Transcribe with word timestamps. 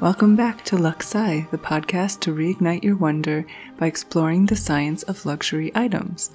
Welcome 0.00 0.34
back 0.34 0.64
to 0.64 0.76
Luxai, 0.76 1.50
the 1.50 1.58
podcast 1.58 2.20
to 2.20 2.34
reignite 2.34 2.82
your 2.82 2.96
wonder 2.96 3.46
by 3.78 3.86
exploring 3.86 4.46
the 4.46 4.56
science 4.56 5.02
of 5.04 5.24
luxury 5.24 5.70
items. 5.74 6.30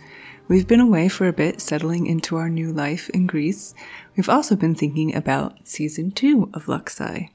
We've 0.47 0.67
been 0.67 0.79
away 0.79 1.09
for 1.09 1.27
a 1.27 1.33
bit, 1.33 1.59
settling 1.59 2.07
into 2.07 2.37
our 2.37 2.49
new 2.49 2.71
life 2.71 3.09
in 3.09 3.27
Greece. 3.27 3.75
We've 4.15 4.29
also 4.29 4.55
been 4.55 4.75
thinking 4.75 5.13
about 5.13 5.67
season 5.67 6.11
two 6.11 6.49
of 6.53 6.65
Luxai. 6.65 7.29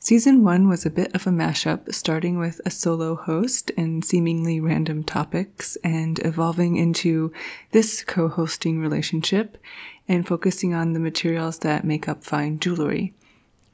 Season 0.00 0.44
one 0.44 0.68
was 0.68 0.86
a 0.86 0.90
bit 0.90 1.12
of 1.14 1.26
a 1.26 1.30
mashup, 1.30 1.92
starting 1.92 2.38
with 2.38 2.60
a 2.64 2.70
solo 2.70 3.16
host 3.16 3.72
and 3.76 4.04
seemingly 4.04 4.60
random 4.60 5.02
topics, 5.02 5.76
and 5.82 6.24
evolving 6.24 6.76
into 6.76 7.32
this 7.72 8.04
co 8.04 8.28
hosting 8.28 8.80
relationship 8.80 9.58
and 10.06 10.26
focusing 10.26 10.72
on 10.72 10.92
the 10.92 11.00
materials 11.00 11.58
that 11.58 11.84
make 11.84 12.08
up 12.08 12.22
fine 12.22 12.58
jewelry. 12.60 13.12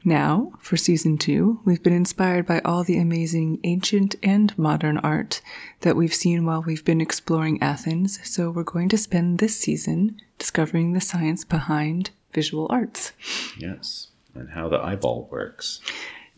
Now, 0.06 0.52
for 0.58 0.76
season 0.76 1.16
two, 1.16 1.60
we've 1.64 1.82
been 1.82 1.94
inspired 1.94 2.44
by 2.44 2.60
all 2.60 2.84
the 2.84 2.98
amazing 2.98 3.58
ancient 3.64 4.16
and 4.22 4.56
modern 4.58 4.98
art 4.98 5.40
that 5.80 5.96
we've 5.96 6.12
seen 6.14 6.44
while 6.44 6.62
we've 6.62 6.84
been 6.84 7.00
exploring 7.00 7.62
Athens, 7.62 8.18
so 8.22 8.50
we're 8.50 8.64
going 8.64 8.90
to 8.90 8.98
spend 8.98 9.38
this 9.38 9.56
season 9.56 10.20
discovering 10.38 10.92
the 10.92 11.00
science 11.00 11.42
behind 11.44 12.10
visual 12.34 12.66
arts. 12.68 13.12
Yes, 13.58 14.08
and 14.34 14.50
how 14.50 14.68
the 14.68 14.78
eyeball 14.78 15.26
works. 15.30 15.80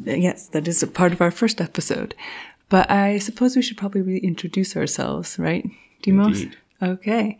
Uh, 0.07 0.13
yes, 0.13 0.47
that 0.49 0.69
is 0.69 0.83
a 0.85 0.87
part 0.87 1.13
of 1.13 1.21
our 1.21 1.33
first 1.33 1.61
episode. 1.61 2.15
But 2.69 2.89
I 2.89 3.19
suppose 3.19 3.57
we 3.57 3.63
should 3.63 3.79
probably 3.79 4.03
reintroduce 4.03 4.77
ourselves, 4.77 5.41
right, 5.41 5.69
Demos? 6.03 6.41
Indeed. 6.43 6.57
Okay. 6.83 7.39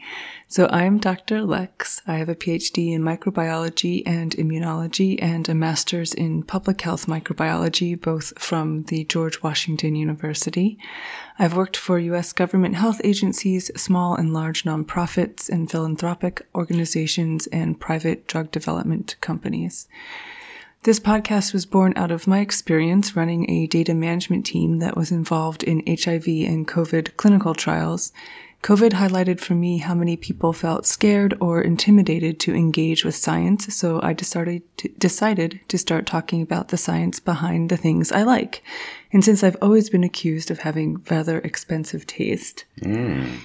So 0.49 0.67
I'm 0.71 0.97
Dr. 0.97 1.43
Lex. 1.43 2.01
I 2.07 2.15
have 2.15 2.31
a 2.31 2.35
PhD 2.35 2.93
in 2.93 3.03
microbiology 3.03 4.03
and 4.07 4.35
immunology 4.37 5.19
and 5.21 5.47
a 5.47 5.55
master's 5.55 6.15
in 6.15 6.43
public 6.43 6.81
health 6.81 7.05
microbiology, 7.05 8.01
both 8.01 8.33
from 8.39 8.85
the 8.85 9.05
George 9.05 9.43
Washington 9.43 9.95
University. 9.95 10.79
I've 11.39 11.55
worked 11.55 11.77
for 11.77 11.99
U.S. 11.99 12.33
government 12.33 12.77
health 12.77 13.03
agencies, 13.05 13.71
small 13.77 14.15
and 14.15 14.33
large 14.33 14.63
nonprofits 14.63 15.51
and 15.51 15.71
philanthropic 15.71 16.47
organizations, 16.55 17.47
and 17.49 17.79
private 17.79 18.27
drug 18.27 18.51
development 18.51 19.17
companies. 19.21 19.87
This 20.85 21.01
podcast 21.01 21.53
was 21.53 21.67
born 21.67 21.93
out 21.97 22.11
of 22.11 22.27
my 22.27 22.39
experience 22.39 23.17
running 23.17 23.51
a 23.51 23.67
data 23.67 23.93
management 23.93 24.47
team 24.47 24.79
that 24.79 24.97
was 24.97 25.11
involved 25.11 25.63
in 25.63 25.83
HIV 25.87 26.27
and 26.27 26.67
COVID 26.67 27.19
clinical 27.19 27.55
trials 27.55 28.13
COVID 28.67 28.91
highlighted 28.91 29.39
for 29.39 29.55
me 29.55 29.79
how 29.79 29.95
many 29.95 30.17
people 30.17 30.53
felt 30.53 30.87
scared 30.87 31.37
or 31.41 31.63
intimidated 31.63 32.41
to 32.41 32.53
engage 32.53 33.05
with 33.05 33.15
science, 33.15 33.73
so 33.73 34.01
I 34.03 34.13
decided 34.13 34.63
to, 34.79 34.89
decided 34.99 35.61
to 35.69 35.79
start 35.79 36.05
talking 36.05 36.43
about 36.43 36.69
the 36.69 36.77
science 36.77 37.21
behind 37.21 37.71
the 37.71 37.77
things 37.77 38.11
I 38.11 38.25
like. 38.25 38.65
And 39.13 39.25
since 39.25 39.45
I've 39.45 39.57
always 39.63 39.89
been 39.89 40.03
accused 40.03 40.51
of 40.51 40.59
having 40.59 41.01
rather 41.09 41.39
expensive 41.39 42.09
taste, 42.09 42.65
Mm. 42.83 43.39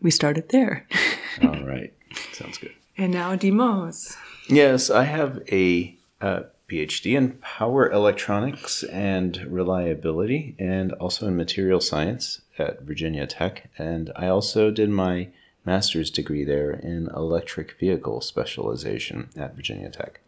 we 0.00 0.10
started 0.10 0.48
there. 0.48 0.86
All 1.42 1.62
right. 1.66 1.92
Sounds 2.32 2.56
good. 2.56 2.72
and 2.96 3.12
now 3.12 3.36
Demos. 3.36 4.16
Yes, 4.48 4.88
I 4.88 5.04
have 5.04 5.42
a 5.52 5.94
uh, 6.22 6.44
PhD 6.70 7.14
in 7.14 7.32
power 7.42 7.90
electronics 7.90 8.84
and 8.84 9.36
reliability, 9.48 10.56
and 10.58 10.92
also 10.94 11.26
in 11.28 11.36
material 11.36 11.80
science 11.82 12.40
at 12.58 12.82
Virginia 12.82 13.26
Tech. 13.26 13.70
And 13.78 14.12
I 14.16 14.28
also 14.28 14.70
did 14.70 14.90
my 14.90 15.28
master's 15.64 16.10
degree 16.10 16.44
there 16.44 16.70
in 16.70 17.08
electric 17.14 17.78
vehicle 17.78 18.20
specialization 18.20 19.28
at 19.36 19.54
Virginia 19.54 19.90
Tech. 19.90 20.20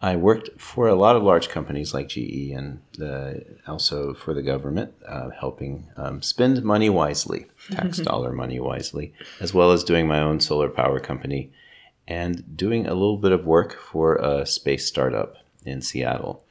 I 0.00 0.14
worked 0.14 0.60
for 0.60 0.86
a 0.86 0.94
lot 0.94 1.16
of 1.16 1.24
large 1.24 1.48
companies 1.48 1.92
like 1.92 2.08
GE 2.08 2.52
and 2.54 2.80
the, 2.96 3.44
also 3.66 4.14
for 4.14 4.32
the 4.32 4.42
government, 4.42 4.94
uh, 5.06 5.30
helping 5.30 5.88
um, 5.96 6.22
spend 6.22 6.62
money 6.62 6.88
wisely, 6.88 7.46
tax 7.70 7.98
dollar 7.98 8.32
money 8.32 8.60
wisely, 8.60 9.12
as 9.40 9.52
well 9.52 9.72
as 9.72 9.82
doing 9.82 10.06
my 10.06 10.20
own 10.20 10.38
solar 10.38 10.68
power 10.68 11.00
company 11.00 11.50
and 12.06 12.56
doing 12.56 12.86
a 12.86 12.94
little 12.94 13.16
bit 13.16 13.32
of 13.32 13.44
work 13.44 13.74
for 13.74 14.16
a 14.16 14.46
space 14.46 14.86
startup 14.86 15.36
in 15.64 15.82
Seattle. 15.82 16.44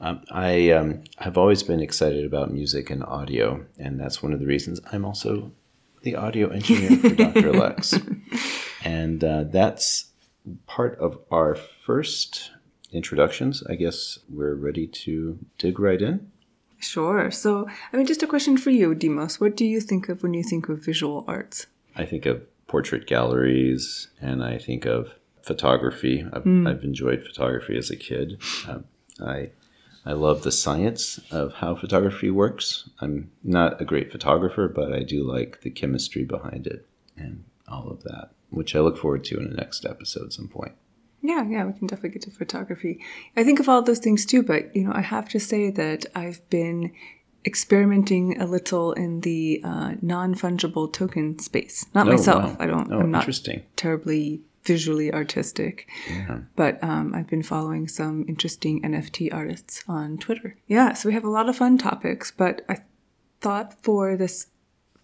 Um, 0.00 0.22
I 0.30 0.70
um, 0.70 1.04
have 1.18 1.38
always 1.38 1.62
been 1.62 1.80
excited 1.80 2.24
about 2.24 2.52
music 2.52 2.90
and 2.90 3.02
audio, 3.04 3.64
and 3.78 3.98
that's 3.98 4.22
one 4.22 4.32
of 4.32 4.40
the 4.40 4.46
reasons 4.46 4.80
I'm 4.92 5.04
also 5.04 5.52
the 6.02 6.16
audio 6.16 6.48
engineer 6.50 6.98
for 6.98 7.14
Dr. 7.14 7.52
Lex. 7.52 7.94
And 8.84 9.24
uh, 9.24 9.44
that's 9.44 10.10
part 10.66 10.98
of 10.98 11.18
our 11.30 11.56
first 11.56 12.52
introductions. 12.92 13.62
I 13.68 13.74
guess 13.74 14.18
we're 14.28 14.54
ready 14.54 14.86
to 14.86 15.38
dig 15.58 15.80
right 15.80 16.00
in. 16.00 16.30
Sure. 16.78 17.30
So, 17.30 17.68
I 17.92 17.96
mean, 17.96 18.06
just 18.06 18.22
a 18.22 18.26
question 18.26 18.56
for 18.56 18.70
you, 18.70 18.94
Demos. 18.94 19.40
What 19.40 19.56
do 19.56 19.64
you 19.64 19.80
think 19.80 20.08
of 20.08 20.22
when 20.22 20.34
you 20.34 20.44
think 20.44 20.68
of 20.68 20.84
visual 20.84 21.24
arts? 21.26 21.66
I 21.96 22.04
think 22.04 22.26
of 22.26 22.46
portrait 22.66 23.06
galleries 23.06 24.08
and 24.20 24.44
I 24.44 24.58
think 24.58 24.84
of 24.84 25.14
photography. 25.42 26.24
I've, 26.32 26.46
I've 26.66 26.84
enjoyed 26.84 27.24
photography 27.24 27.78
as 27.78 27.90
a 27.90 27.96
kid. 27.96 28.40
Um, 28.68 28.84
I 29.20 29.50
I 30.06 30.12
love 30.12 30.42
the 30.42 30.52
science 30.52 31.18
of 31.32 31.54
how 31.54 31.74
photography 31.74 32.30
works. 32.30 32.88
I'm 33.00 33.30
not 33.42 33.80
a 33.80 33.84
great 33.84 34.12
photographer, 34.12 34.68
but 34.68 34.92
I 34.92 35.02
do 35.02 35.24
like 35.24 35.62
the 35.62 35.70
chemistry 35.70 36.24
behind 36.24 36.66
it 36.68 36.86
and 37.16 37.44
all 37.68 37.88
of 37.90 38.04
that, 38.04 38.30
which 38.50 38.76
I 38.76 38.80
look 38.80 38.96
forward 38.96 39.24
to 39.24 39.38
in 39.38 39.50
the 39.50 39.56
next 39.56 39.84
episode 39.84 40.26
at 40.26 40.32
some 40.32 40.48
point. 40.48 40.72
Yeah, 41.22 41.44
yeah, 41.48 41.64
we 41.64 41.72
can 41.72 41.88
definitely 41.88 42.10
get 42.10 42.22
to 42.22 42.30
photography. 42.30 43.02
I 43.36 43.42
think 43.42 43.58
of 43.58 43.68
all 43.68 43.82
those 43.82 43.98
things 43.98 44.24
too, 44.24 44.44
but 44.44 44.74
you 44.76 44.84
know, 44.84 44.92
I 44.94 45.00
have 45.00 45.28
to 45.30 45.40
say 45.40 45.70
that 45.72 46.06
I've 46.14 46.48
been 46.50 46.92
experimenting 47.44 48.40
a 48.40 48.46
little 48.46 48.92
in 48.92 49.20
the 49.22 49.60
uh, 49.64 49.94
non-fungible 50.02 50.92
token 50.92 51.38
space. 51.38 51.86
Not 51.94 52.06
Oh, 52.06 52.10
myself. 52.10 52.44
wow. 52.44 52.56
I 52.60 52.66
don't. 52.66 52.92
Oh, 52.92 53.00
I'm 53.00 53.10
not 53.10 53.22
interesting. 53.22 53.62
terribly 53.76 54.42
visually 54.66 55.12
artistic, 55.12 55.88
Yeah. 56.10 56.40
but 56.56 56.82
um, 56.82 57.14
I've 57.14 57.28
been 57.28 57.42
following 57.42 57.88
some 57.88 58.24
interesting 58.28 58.82
NFT 58.82 59.32
artists 59.32 59.82
on 59.88 60.18
Twitter. 60.18 60.56
Yeah, 60.66 60.92
so 60.94 61.08
we 61.08 61.14
have 61.14 61.24
a 61.24 61.30
lot 61.30 61.48
of 61.48 61.56
fun 61.56 61.78
topics, 61.78 62.30
but 62.30 62.62
I 62.68 62.78
thought 63.40 63.82
for 63.82 64.16
this 64.16 64.48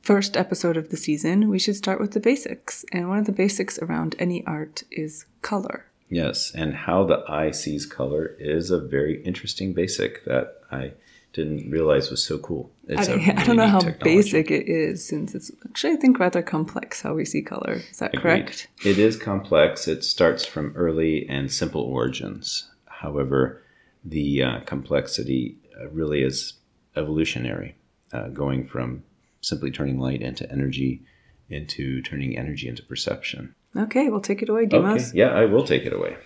first 0.03 0.37
episode 0.37 0.77
of 0.77 0.89
the 0.91 0.97
season, 0.97 1.49
we 1.49 1.59
should 1.61 1.77
start 1.77 2.01
with 2.01 2.11
the 2.11 2.21
basics. 2.21 2.85
And 2.93 3.09
one 3.09 3.19
of 3.19 3.27
the 3.27 3.33
basics 3.33 3.79
around 3.79 4.17
any 4.19 4.45
art 4.47 4.83
is 4.91 5.27
color. 5.43 5.87
Yes, 6.09 6.53
and 6.55 6.75
how 6.75 7.05
the 7.05 7.23
eye 7.29 7.53
sees 7.53 7.87
color 7.87 8.35
is 8.39 8.71
a 8.71 8.81
very 8.81 9.23
interesting 9.25 9.73
basic 9.73 10.25
that 10.27 10.57
I 10.71 10.93
didn't 11.33 11.71
realize 11.71 12.11
was 12.11 12.25
so 12.25 12.39
cool. 12.39 12.71
I 12.89 12.93
It's 12.95 13.09
a 13.09 13.17
don't, 13.17 13.29
I 13.39 13.45
don't 13.45 13.57
know 13.57 13.67
how 13.67 13.81
technology. 13.81 14.17
basic 14.17 14.51
it 14.51 14.69
is, 14.69 15.07
since 15.07 15.35
it's 15.35 15.51
actually, 15.69 15.95
I 15.95 15.97
think, 15.97 16.19
rather 16.19 16.43
complex 16.43 17.01
how 17.03 17.15
we 17.15 17.25
see 17.25 17.43
color. 17.43 17.81
Is 17.91 17.99
that 17.99 18.11
Agreed. 18.15 18.23
correct? 18.23 18.69
It 18.85 18.99
is 18.99 19.17
complex. 19.17 19.89
It 19.89 20.05
starts 20.05 20.45
from 20.45 20.73
early 20.77 21.27
and 21.29 21.51
simple 21.51 21.83
origins. 21.83 22.69
However, 22.87 23.63
the 24.05 24.43
uh, 24.43 24.61
complexity 24.61 25.57
uh, 25.81 25.89
really 25.89 26.23
is 26.23 26.55
evolutionary, 26.97 27.77
uh, 28.13 28.29
going 28.29 28.67
from 28.67 29.03
simply 29.41 29.71
turning 29.71 29.99
light 29.99 30.21
into 30.23 30.51
energy 30.53 31.03
into 31.49 32.01
turning 32.03 32.39
energy 32.39 32.67
into 32.69 32.83
perception. 32.83 33.55
Okay, 33.77 34.09
well, 34.09 34.21
take 34.21 34.41
it 34.43 34.49
away, 34.49 34.65
Demos. 34.67 35.11
Okay, 35.11 35.19
yeah, 35.19 35.29
I 35.35 35.45
will 35.45 35.65
take 35.65 35.85
it 35.85 35.93
away. 35.93 36.17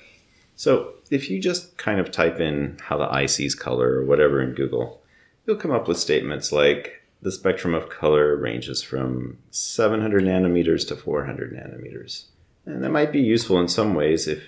So, 0.56 0.94
if 1.10 1.30
you 1.30 1.40
just 1.40 1.76
kind 1.76 2.00
of 2.00 2.10
type 2.10 2.40
in 2.40 2.78
how 2.80 2.96
the 2.96 3.12
eye 3.12 3.26
sees 3.26 3.54
color 3.54 4.00
or 4.00 4.04
whatever 4.04 4.42
in 4.42 4.54
Google, 4.54 5.02
you'll 5.46 5.56
come 5.56 5.70
up 5.70 5.86
with 5.86 5.98
statements 5.98 6.50
like 6.50 7.02
the 7.22 7.30
spectrum 7.30 7.74
of 7.74 7.88
color 7.88 8.36
ranges 8.36 8.82
from 8.82 9.38
700 9.50 10.24
nanometers 10.24 10.86
to 10.88 10.96
400 10.96 11.52
nanometers. 11.52 12.24
And 12.64 12.82
that 12.82 12.90
might 12.90 13.12
be 13.12 13.20
useful 13.20 13.60
in 13.60 13.68
some 13.68 13.94
ways 13.94 14.26
if 14.26 14.42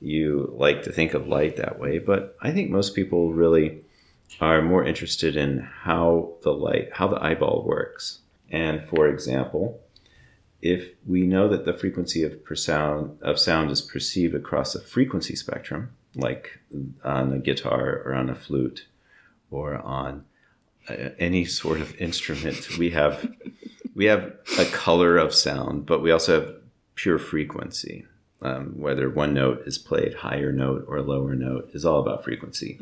you 0.00 0.52
like 0.56 0.82
to 0.82 0.92
think 0.92 1.14
of 1.14 1.28
light 1.28 1.56
that 1.56 1.78
way, 1.78 1.98
but 1.98 2.36
I 2.40 2.50
think 2.52 2.70
most 2.70 2.94
people 2.94 3.32
really 3.32 3.82
are 4.40 4.62
more 4.62 4.84
interested 4.84 5.36
in 5.36 5.60
how 5.60 6.32
the 6.42 6.52
light, 6.52 6.90
how 6.92 7.08
the 7.08 7.22
eyeball 7.22 7.64
works. 7.66 8.20
And 8.50 8.86
for 8.88 9.08
example, 9.08 9.80
if 10.64 10.94
we 11.06 11.26
know 11.26 11.46
that 11.46 11.66
the 11.66 11.74
frequency 11.74 12.22
of 12.22 12.42
per 12.42 12.54
sound 12.54 13.18
of 13.20 13.38
sound 13.38 13.70
is 13.70 13.82
perceived 13.82 14.34
across 14.34 14.74
a 14.74 14.80
frequency 14.80 15.36
spectrum, 15.36 15.90
like 16.16 16.58
on 17.04 17.34
a 17.34 17.38
guitar 17.38 18.02
or 18.04 18.14
on 18.14 18.30
a 18.30 18.34
flute 18.34 18.86
or 19.50 19.76
on 19.76 20.24
uh, 20.88 21.10
any 21.18 21.44
sort 21.44 21.82
of 21.82 21.94
instrument, 22.00 22.78
we 22.78 22.90
have 22.90 23.30
we 23.94 24.06
have 24.06 24.32
a 24.58 24.64
color 24.64 25.18
of 25.18 25.34
sound, 25.34 25.84
but 25.84 26.00
we 26.00 26.10
also 26.10 26.40
have 26.40 26.54
pure 26.94 27.18
frequency. 27.18 28.06
Um, 28.40 28.74
whether 28.78 29.08
one 29.08 29.32
note 29.32 29.62
is 29.66 29.78
played 29.78 30.14
higher 30.14 30.52
note 30.52 30.84
or 30.88 31.00
lower 31.00 31.34
note 31.34 31.70
is 31.72 31.84
all 31.84 32.00
about 32.00 32.24
frequency. 32.24 32.78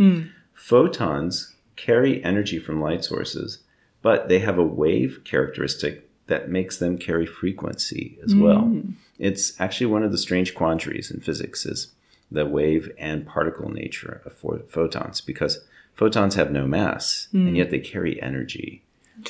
Photons 0.55 1.55
carry 1.77 2.23
energy 2.25 2.59
from 2.59 2.81
light 2.81 3.05
sources, 3.05 3.59
but 4.03 4.29
they 4.29 4.39
have 4.39 4.59
a 4.59 4.65
wave 4.65 5.23
characteristic 5.25 6.09
that 6.27 6.49
makes 6.49 6.79
them 6.79 6.99
carry 6.99 7.27
frequency 7.27 8.19
as 8.25 8.35
well. 8.35 8.63
Mm. 8.63 8.95
It's 9.19 9.61
actually 9.61 9.87
one 9.87 10.03
of 10.03 10.13
the 10.13 10.19
strange 10.19 10.55
quandaries 10.55 11.11
in 11.11 11.21
physics 11.21 11.67
is 11.67 11.93
the 12.31 12.47
wave 12.47 12.91
and 12.99 13.27
particle 13.27 13.71
nature 13.71 14.23
of 14.25 14.33
pho- 14.35 14.63
photons 14.69 15.21
because 15.21 15.61
Photons 15.95 16.35
have 16.35 16.51
no 16.51 16.67
mass, 16.67 17.29
and 17.33 17.51
mm. 17.51 17.57
yet 17.57 17.71
they 17.71 17.79
carry 17.79 18.21
energy, 18.23 18.83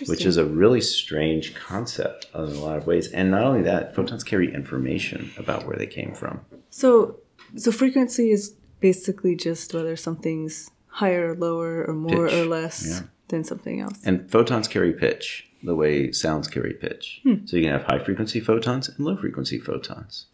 which 0.06 0.24
is 0.24 0.36
a 0.36 0.44
really 0.44 0.80
strange 0.80 1.54
concept 1.54 2.26
in 2.34 2.40
a 2.40 2.44
lot 2.44 2.78
of 2.78 2.86
ways. 2.86 3.08
And 3.08 3.30
not 3.30 3.42
only 3.42 3.62
that, 3.62 3.94
photons 3.94 4.22
carry 4.22 4.52
information 4.54 5.32
about 5.36 5.66
where 5.66 5.76
they 5.76 5.86
came 5.86 6.14
from. 6.14 6.40
So, 6.70 7.18
so 7.56 7.72
frequency 7.72 8.30
is 8.30 8.54
basically 8.80 9.34
just 9.34 9.74
whether 9.74 9.96
something's 9.96 10.70
higher 10.86 11.32
or 11.32 11.34
lower 11.34 11.84
or 11.84 11.94
more 11.94 12.28
Pitch, 12.28 12.34
or 12.34 12.44
less 12.44 12.86
yeah. 12.88 13.00
than 13.28 13.42
something 13.42 13.80
else. 13.80 13.98
And 14.04 14.30
photons 14.30 14.68
carry 14.68 14.92
pitch 14.92 15.48
the 15.62 15.74
way 15.74 16.12
sounds 16.12 16.48
carry 16.48 16.74
pitch. 16.74 17.20
So 17.46 17.56
you 17.56 17.62
can 17.64 17.72
have 17.72 17.84
high 17.84 18.04
frequency 18.04 18.40
photons 18.40 18.88
and 18.88 18.98
low 19.00 19.16
frequency 19.16 19.58
photons. 19.58 20.26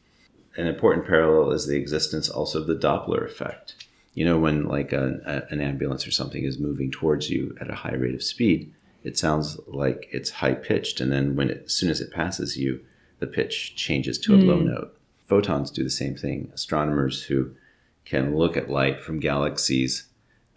An 0.56 0.66
important 0.66 1.06
parallel 1.06 1.52
is 1.52 1.66
the 1.66 1.76
existence 1.76 2.28
also 2.28 2.60
of 2.60 2.66
the 2.66 2.75
Doppler 2.75 3.25
effect. 3.25 3.86
You 4.14 4.25
know, 4.25 4.38
when 4.38 4.64
like 4.64 4.92
an, 4.92 5.22
a, 5.26 5.42
an 5.50 5.60
ambulance 5.60 6.06
or 6.06 6.10
something 6.10 6.44
is 6.44 6.58
moving 6.58 6.90
towards 6.90 7.30
you 7.30 7.56
at 7.60 7.70
a 7.70 7.75
high 7.75 7.94
rate 7.94 8.14
of 8.14 8.22
speed, 8.22 8.72
it 9.04 9.16
sounds 9.16 9.58
like 9.69 10.08
it's 10.10 10.30
high 10.30 10.54
pitched, 10.54 11.00
and 11.00 11.12
then 11.12 11.36
when 11.36 11.50
it, 11.50 11.62
as 11.66 11.72
soon 11.72 11.90
as 11.90 12.00
it 12.00 12.12
passes 12.12 12.56
you, 12.56 12.80
the 13.20 13.26
pitch 13.26 13.76
changes 13.76 14.19
to 14.19 14.34
a 14.34 14.36
low 14.36 14.58
note. 14.58 14.96
Photons 15.26 15.70
do 15.70 15.84
the 15.84 15.90
same 15.90 16.16
thing. 16.16 16.50
Astronomers 16.54 17.22
who 17.25 17.52
can 18.04 18.36
look 18.36 18.56
at 18.56 18.70
light 18.70 19.00
from 19.00 19.20
galaxies 19.20 20.08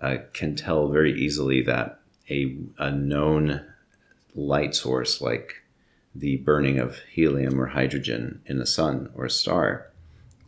uh, 0.01 0.17
can 0.33 0.55
tell 0.55 0.87
very 0.87 1.13
easily 1.13 1.61
that 1.63 1.99
a, 2.29 2.57
a 2.79 2.91
known 2.91 3.61
light 4.35 4.75
source 4.75 5.21
like 5.21 5.63
the 6.13 6.37
burning 6.37 6.79
of 6.79 6.99
helium 7.11 7.59
or 7.59 7.67
hydrogen 7.67 8.41
in 8.45 8.57
the 8.57 8.65
sun 8.65 9.09
or 9.15 9.25
a 9.25 9.29
star 9.29 9.91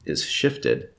is 0.05 0.23
shifted 0.23 0.89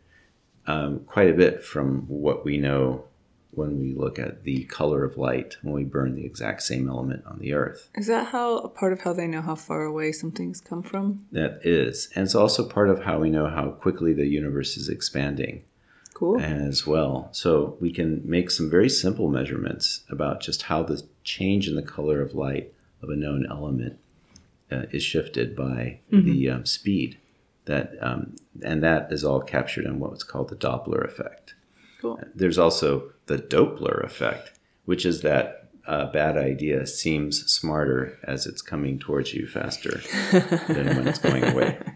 um, 0.67 1.01
quite 1.01 1.29
a 1.29 1.35
bit 1.35 1.63
from 1.63 2.03
what 2.09 2.45
we 2.45 2.57
know 2.57 3.05
when 3.51 3.79
we 3.79 3.95
look 3.95 4.19
at 4.19 4.43
the 4.43 4.65
color 4.65 5.05
of 5.05 5.17
light 5.17 5.57
when 5.63 5.75
we 5.75 5.85
burn 5.85 6.15
the 6.15 6.25
exact 6.25 6.63
same 6.63 6.89
element 6.89 7.25
on 7.27 7.39
the 7.39 7.53
earth. 7.53 7.89
Is 7.95 8.07
that 8.09 8.29
how 8.29 8.59
a 8.59 8.69
part 8.69 8.93
of 8.93 9.01
how 9.01 9.13
they 9.13 9.27
know 9.27 9.43
how 9.43 9.55
far 9.55 9.85
away 9.85 10.13
something's 10.13 10.61
come 10.61 10.83
from? 10.83 11.27
That 11.33 11.61
is. 11.63 12.09
And 12.15 12.25
it's 12.25 12.35
also 12.35 12.69
part 12.69 12.91
of 12.91 13.05
how 13.05 13.21
we 13.21 13.31
know 13.31 13.49
how 13.49 13.71
quickly 13.71 14.13
the 14.13 14.27
universe 14.27 14.77
is 14.77 14.89
expanding 14.89 15.63
Cool. 16.15 16.41
as 16.41 16.87
well. 16.87 17.29
So 17.33 17.77
we 17.81 17.93
can 17.93 18.23
make 18.25 18.51
some 18.51 18.71
very 18.71 18.89
simple 18.89 19.29
measurements 19.29 20.05
about 20.09 20.41
just 20.41 20.63
how 20.63 20.85
the 20.85 21.03
change 21.25 21.69
in 21.69 21.75
the 21.75 21.83
color 21.83 22.23
of 22.23 22.35
light 22.35 22.73
of 23.03 23.11
a 23.11 23.17
known 23.17 23.47
element 23.51 23.99
uh, 24.71 24.83
is 24.93 25.03
shifted 25.03 25.57
by 25.57 25.99
the 26.11 26.49
um, 26.51 26.67
speed. 26.67 27.19
That 27.67 27.95
um, 28.01 28.37
and 28.63 28.83
that 28.83 29.11
is 29.11 29.25
all 29.25 29.41
captured 29.41 29.87
in 29.87 29.99
what's 29.99 30.23
called 30.23 30.51
the 30.51 30.57
Doppler 30.57 31.05
effect. 31.05 31.55
Cool. 32.01 32.21
There's 32.35 32.59
also 32.59 33.11
the 33.27 33.39
Doppler 33.39 34.05
effect, 34.05 34.53
which 34.85 35.05
is 35.05 35.23
that 35.23 35.69
a 35.87 36.07
bad 36.07 36.37
idea 36.37 36.87
seems 36.87 37.51
smarter 37.51 38.19
as 38.23 38.47
it's 38.47 38.63
coming 38.63 38.99
towards 38.99 39.35
you 39.35 39.47
faster 39.47 40.01
than 40.69 40.97
when 40.97 41.09
it's 41.09 41.19
going 41.19 41.45
away. 41.45 41.79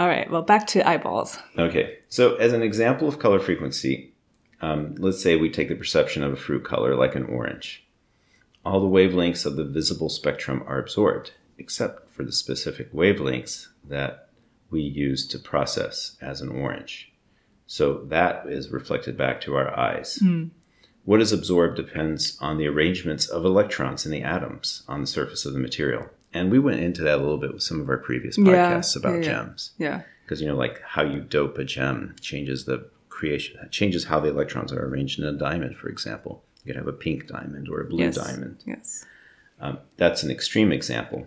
All 0.00 0.08
right. 0.08 0.30
Well, 0.30 0.40
back 0.40 0.66
to 0.68 0.88
eyeballs. 0.88 1.38
Okay, 1.58 1.98
so 2.08 2.36
as 2.36 2.54
an 2.54 2.62
example 2.62 3.06
of 3.06 3.18
color 3.18 3.38
frequency, 3.38 4.14
um, 4.62 4.94
let's 4.96 5.22
say 5.22 5.36
we 5.36 5.50
take 5.50 5.68
the 5.68 5.74
perception 5.74 6.22
of 6.22 6.32
a 6.32 6.36
fruit 6.36 6.64
color 6.64 6.96
like 6.96 7.14
an 7.14 7.24
orange. 7.24 7.86
All 8.64 8.80
the 8.80 8.86
wavelengths 8.86 9.44
of 9.44 9.56
the 9.56 9.64
visible 9.64 10.08
spectrum 10.08 10.64
are 10.66 10.78
absorbed, 10.78 11.32
except 11.58 12.10
for 12.10 12.24
the 12.24 12.32
specific 12.32 12.90
wavelengths 12.94 13.68
that 13.86 14.30
we 14.70 14.80
use 14.80 15.26
to 15.28 15.38
process 15.38 16.16
as 16.22 16.40
an 16.40 16.48
orange. 16.48 17.12
So 17.66 18.04
that 18.04 18.46
is 18.46 18.70
reflected 18.70 19.18
back 19.18 19.42
to 19.42 19.54
our 19.54 19.78
eyes. 19.78 20.18
What 21.04 21.20
is 21.20 21.30
absorbed 21.30 21.76
depends 21.76 22.38
on 22.40 22.56
the 22.56 22.68
arrangements 22.68 23.28
of 23.28 23.44
electrons 23.44 24.06
in 24.06 24.12
the 24.12 24.22
atoms 24.22 24.82
on 24.88 25.02
the 25.02 25.06
surface 25.06 25.44
of 25.44 25.52
the 25.52 25.58
material. 25.58 26.08
And 26.32 26.50
we 26.50 26.58
went 26.58 26.80
into 26.80 27.02
that 27.02 27.16
a 27.18 27.22
little 27.22 27.38
bit 27.38 27.52
with 27.52 27.62
some 27.62 27.80
of 27.80 27.88
our 27.88 27.96
previous 27.98 28.38
Yeah, 28.38 28.44
podcasts 28.44 28.96
about 28.96 29.12
yeah, 29.14 29.16
yeah. 29.18 29.22
gems 29.22 29.70
Yeah. 29.78 30.02
because 30.24 30.40
you 30.40 30.48
know 30.48 30.56
like 30.56 30.80
how 30.82 31.02
you 31.02 31.20
dope 31.20 31.58
a 31.58 31.64
gem 31.64 32.14
changes 32.20 32.64
the 32.64 32.88
creation 33.08 33.56
changes 33.70 34.04
how 34.04 34.20
the 34.20 34.28
electrons 34.28 34.72
are 34.72 34.84
arranged 34.86 35.18
in 35.18 35.24
a 35.26 35.32
diamond 35.32 35.76
for 35.76 35.88
example 35.88 36.42
you 36.64 36.68
could 36.72 36.76
have 36.76 36.86
a 36.86 36.92
pink 36.92 37.26
diamond 37.26 37.68
or 37.68 37.80
a 37.80 37.84
blue 37.84 38.04
Yes. 38.04 38.14
diamond 38.16 38.62
Yes. 38.64 39.04
um, 39.60 39.78
that's 39.96 40.22
an 40.22 40.30
extreme 40.30 40.70
example 40.72 41.26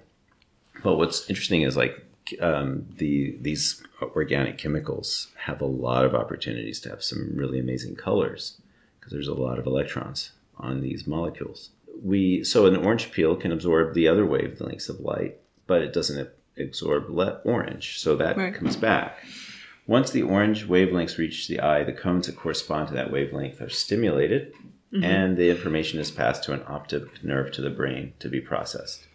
but 0.83 0.95
what's 0.95 1.29
interesting 1.29 1.61
is 1.63 1.75
like 1.77 1.95
um, 2.41 2.85
the 2.97 3.37
these 3.41 3.83
organic 4.01 4.57
chemicals 4.57 5.27
have 5.37 5.59
a 5.61 5.65
lot 5.65 6.05
of 6.05 6.15
opportunities 6.15 6.79
to 6.79 6.89
have 6.89 7.03
some 7.03 7.31
really 7.35 7.59
amazing 7.59 7.95
colors 7.95 8.59
because 8.99 9.11
there's 9.11 9.27
a 9.27 9.33
lot 9.33 9.59
of 9.59 9.65
electrons 9.67 10.31
on 10.57 10.81
these 10.81 11.05
molecules 11.05 11.69
we 12.01 12.43
so 12.43 12.65
an 12.65 12.75
orange 12.75 13.11
peel 13.11 13.35
can 13.35 13.51
absorb 13.51 13.93
the 13.93 14.07
other 14.07 14.25
wavelengths 14.25 14.89
of 14.89 14.99
light 14.99 15.37
but 15.67 15.81
it 15.81 15.93
doesn't 15.93 16.29
absorb 16.57 17.09
le- 17.09 17.39
orange 17.43 17.99
so 17.99 18.15
that 18.15 18.37
Right. 18.37 18.53
comes 18.53 18.75
back 18.75 19.17
once 19.87 20.11
the 20.11 20.21
orange 20.23 20.67
wavelengths 20.67 21.17
reach 21.17 21.47
the 21.47 21.59
eye 21.59 21.83
the 21.83 21.93
cones 21.93 22.27
that 22.27 22.35
correspond 22.35 22.87
to 22.87 22.93
that 22.93 23.11
wavelength 23.11 23.61
are 23.61 23.69
stimulated 23.69 24.53
and 25.01 25.37
the 25.37 25.49
information 25.49 25.99
is 25.99 26.11
passed 26.11 26.43
to 26.43 26.53
an 26.53 26.61
optic 26.67 27.23
nerve 27.23 27.51
to 27.51 27.61
the 27.61 27.69
brain 27.71 28.13
to 28.19 28.29
be 28.29 28.39
processed 28.39 29.07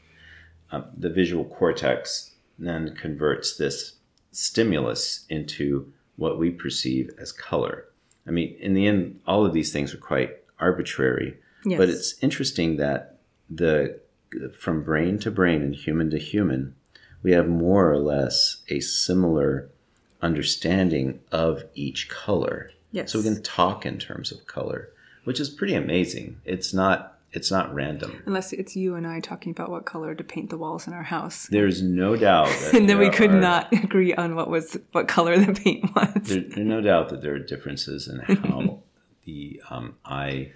um, 0.72 0.84
the 0.96 1.08
visual 1.08 1.44
cortex 1.44 2.32
then 2.58 2.94
converts 2.96 3.56
this 3.56 3.94
stimulus 4.32 5.24
into 5.28 5.92
what 6.16 6.38
we 6.38 6.50
perceive 6.50 7.10
as 7.18 7.30
color. 7.30 7.84
I 8.26 8.30
mean, 8.32 8.56
in 8.60 8.74
the 8.74 8.86
end, 8.88 9.20
all 9.26 9.46
of 9.46 9.52
these 9.52 9.72
things 9.72 9.94
are 9.94 9.98
quite 9.98 10.38
arbitrary, 10.58 11.38
Yes. 11.64 11.78
but 11.78 11.88
it's 11.88 12.14
interesting 12.22 12.76
that 12.76 13.16
the 13.50 14.00
from 14.58 14.82
brain 14.84 15.18
to 15.20 15.30
brain 15.30 15.62
and 15.62 15.74
human 15.74 16.10
to 16.10 16.18
human, 16.18 16.74
we 17.22 17.32
have 17.32 17.48
more 17.48 17.90
or 17.90 17.98
less 17.98 18.58
a 18.68 18.80
similar 18.80 19.68
understanding 20.22 21.20
of 21.32 21.64
each 21.74 22.08
color. 22.08 22.70
Yes. 22.92 23.12
So 23.12 23.18
we 23.18 23.24
can 23.24 23.42
talk 23.42 23.84
in 23.86 23.98
terms 23.98 24.30
of 24.32 24.46
color, 24.46 24.90
which 25.24 25.40
is 25.40 25.48
pretty 25.50 25.74
amazing. 25.74 26.40
It's 26.44 26.72
not 26.74 27.14
it's 27.32 27.50
not 27.50 27.74
random. 27.74 28.22
Unless 28.24 28.54
it's 28.54 28.74
you 28.74 28.94
and 28.94 29.06
I 29.06 29.20
talking 29.20 29.52
about 29.52 29.68
what 29.70 29.84
color 29.84 30.14
to 30.14 30.24
paint 30.24 30.48
the 30.48 30.56
walls 30.56 30.86
in 30.86 30.94
our 30.94 31.02
house. 31.02 31.46
There's 31.48 31.82
no 31.82 32.16
doubt 32.16 32.46
that 32.62 32.74
And 32.74 32.88
then 32.88 32.98
we 32.98 33.10
could 33.10 33.30
are- 33.30 33.40
not 33.40 33.70
agree 33.72 34.14
on 34.14 34.34
what 34.34 34.48
was 34.48 34.78
what 34.92 35.08
color 35.08 35.38
the 35.38 35.52
paint 35.52 35.84
was. 35.94 36.14
There, 36.22 36.40
there's 36.40 36.56
no 36.66 36.80
doubt 36.80 37.10
that 37.10 37.20
there 37.22 37.34
are 37.34 37.38
differences 37.38 38.08
in 38.08 38.20
how 38.20 38.80
the 39.26 39.60
um, 39.70 39.96
eye 40.04 40.52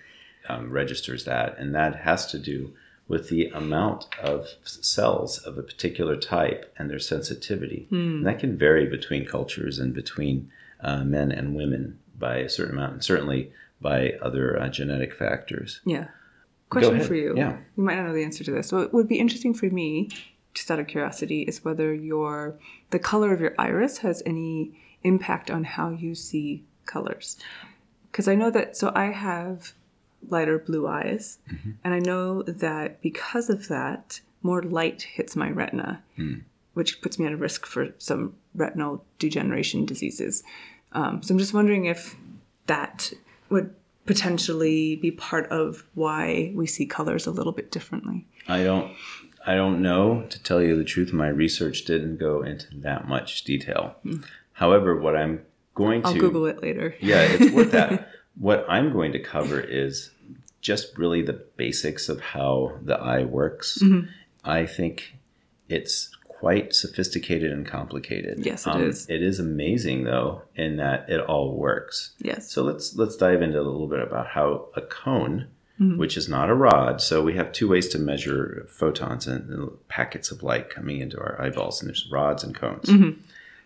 um, 0.48 0.70
registers 0.70 1.24
that, 1.24 1.58
and 1.58 1.74
that 1.74 1.96
has 1.96 2.26
to 2.26 2.38
do 2.38 2.72
with 3.08 3.28
the 3.28 3.46
amount 3.48 4.06
of 4.22 4.48
cells 4.64 5.38
of 5.38 5.58
a 5.58 5.62
particular 5.62 6.16
type 6.16 6.72
and 6.78 6.88
their 6.88 6.98
sensitivity. 6.98 7.86
And 7.90 8.26
that 8.26 8.38
can 8.38 8.56
vary 8.56 8.86
between 8.86 9.26
cultures 9.26 9.78
and 9.78 9.92
between 9.92 10.50
uh, 10.80 11.04
men 11.04 11.30
and 11.32 11.54
women 11.54 11.98
by 12.18 12.38
a 12.38 12.48
certain 12.48 12.76
amount, 12.76 12.92
and 12.92 13.04
certainly 13.04 13.52
by 13.80 14.12
other 14.22 14.58
uh, 14.58 14.68
genetic 14.68 15.12
factors. 15.12 15.80
Yeah. 15.84 16.08
Question 16.70 17.00
for 17.00 17.14
you. 17.14 17.34
Yeah. 17.36 17.58
You 17.76 17.82
might 17.82 17.96
not 17.96 18.06
know 18.06 18.14
the 18.14 18.24
answer 18.24 18.44
to 18.44 18.50
this. 18.50 18.72
What 18.72 18.94
would 18.94 19.08
be 19.08 19.18
interesting 19.18 19.52
for 19.52 19.66
me, 19.66 20.08
just 20.54 20.70
out 20.70 20.78
of 20.78 20.86
curiosity, 20.86 21.42
is 21.42 21.64
whether 21.64 21.92
your 21.92 22.58
the 22.90 22.98
color 22.98 23.32
of 23.34 23.40
your 23.40 23.54
iris 23.58 23.98
has 23.98 24.22
any 24.24 24.72
impact 25.02 25.50
on 25.50 25.64
how 25.64 25.90
you 25.90 26.14
see 26.14 26.64
colors. 26.86 27.36
Because 28.10 28.26
I 28.26 28.36
know 28.36 28.50
that 28.50 28.76
so 28.76 28.90
I 28.94 29.06
have 29.06 29.74
lighter 30.28 30.58
blue 30.58 30.86
eyes, 30.86 31.38
mm-hmm. 31.50 31.72
and 31.84 31.94
I 31.94 31.98
know 31.98 32.42
that 32.42 33.00
because 33.02 33.50
of 33.50 33.68
that, 33.68 34.20
more 34.42 34.62
light 34.62 35.02
hits 35.02 35.36
my 35.36 35.50
retina, 35.50 36.02
hmm. 36.16 36.38
which 36.74 37.00
puts 37.00 37.18
me 37.18 37.26
at 37.26 37.32
a 37.32 37.36
risk 37.36 37.66
for 37.66 37.88
some 37.98 38.34
retinal 38.54 39.04
degeneration 39.18 39.86
diseases. 39.86 40.42
Um, 40.92 41.22
so 41.22 41.32
I'm 41.32 41.38
just 41.38 41.54
wondering 41.54 41.86
if 41.86 42.16
that 42.66 43.12
would 43.48 43.74
potentially 44.06 44.96
be 44.96 45.10
part 45.10 45.46
of 45.50 45.84
why 45.94 46.52
we 46.54 46.66
see 46.66 46.86
colors 46.86 47.26
a 47.26 47.30
little 47.30 47.52
bit 47.52 47.70
differently. 47.70 48.26
I 48.48 48.64
don't 48.64 48.92
I 49.46 49.54
don't 49.54 49.82
know 49.82 50.26
to 50.28 50.42
tell 50.42 50.62
you 50.62 50.76
the 50.76 50.84
truth. 50.84 51.12
My 51.12 51.28
research 51.28 51.84
didn't 51.84 52.18
go 52.18 52.42
into 52.42 52.66
that 52.78 53.08
much 53.08 53.44
detail. 53.44 53.96
Hmm. 54.02 54.18
However, 54.52 54.98
what 54.98 55.16
I'm 55.16 55.44
going 55.74 56.04
I'll 56.04 56.12
to 56.12 56.18
Google 56.18 56.46
it 56.46 56.62
later. 56.62 56.94
yeah, 57.00 57.22
it's 57.22 57.52
worth 57.52 57.72
that. 57.72 58.08
What 58.38 58.64
I'm 58.66 58.94
going 58.94 59.12
to 59.12 59.18
cover 59.18 59.60
is 59.60 60.10
just 60.62 60.96
really 60.96 61.20
the 61.22 61.34
basics 61.56 62.08
of 62.08 62.20
how 62.20 62.78
the 62.82 62.96
eye 62.98 63.24
works. 63.24 63.78
Mm-hmm. 63.82 64.08
I 64.44 64.64
think 64.64 65.16
it's 65.68 66.10
quite 66.28 66.74
sophisticated 66.74 67.52
and 67.52 67.66
complicated. 67.66 68.38
Um, 68.38 68.42
Yes, 68.44 68.66
it 68.66 68.80
is. 68.80 69.06
It 69.08 69.22
is 69.22 69.38
amazing 69.38 70.04
though, 70.04 70.42
in 70.56 70.76
that 70.78 71.08
it 71.10 71.20
all 71.20 71.54
works. 71.56 72.12
Yes. 72.20 72.50
So 72.50 72.62
let's 72.64 72.96
let's 72.96 73.16
dive 73.16 73.42
into 73.42 73.60
a 73.60 73.62
little 73.62 73.86
bit 73.88 74.00
about 74.00 74.28
how 74.28 74.68
a 74.74 74.80
cone, 74.80 75.48
Mm-hmm. 75.80 75.96
which 75.98 76.16
is 76.18 76.28
not 76.28 76.50
a 76.50 76.54
rod, 76.54 77.00
so 77.00 77.22
we 77.22 77.32
have 77.34 77.50
two 77.50 77.66
ways 77.66 77.88
to 77.88 77.98
measure 77.98 78.66
photons 78.68 79.26
and, 79.26 79.48
and 79.48 79.70
packets 79.88 80.30
of 80.30 80.42
light 80.42 80.68
coming 80.68 81.00
into 81.00 81.18
our 81.18 81.40
eyeballs, 81.40 81.80
and 81.80 81.88
there's 81.88 82.06
rods 82.12 82.44
and 82.44 82.54
cones. 82.54 82.88
Mm-hmm. 82.90 83.18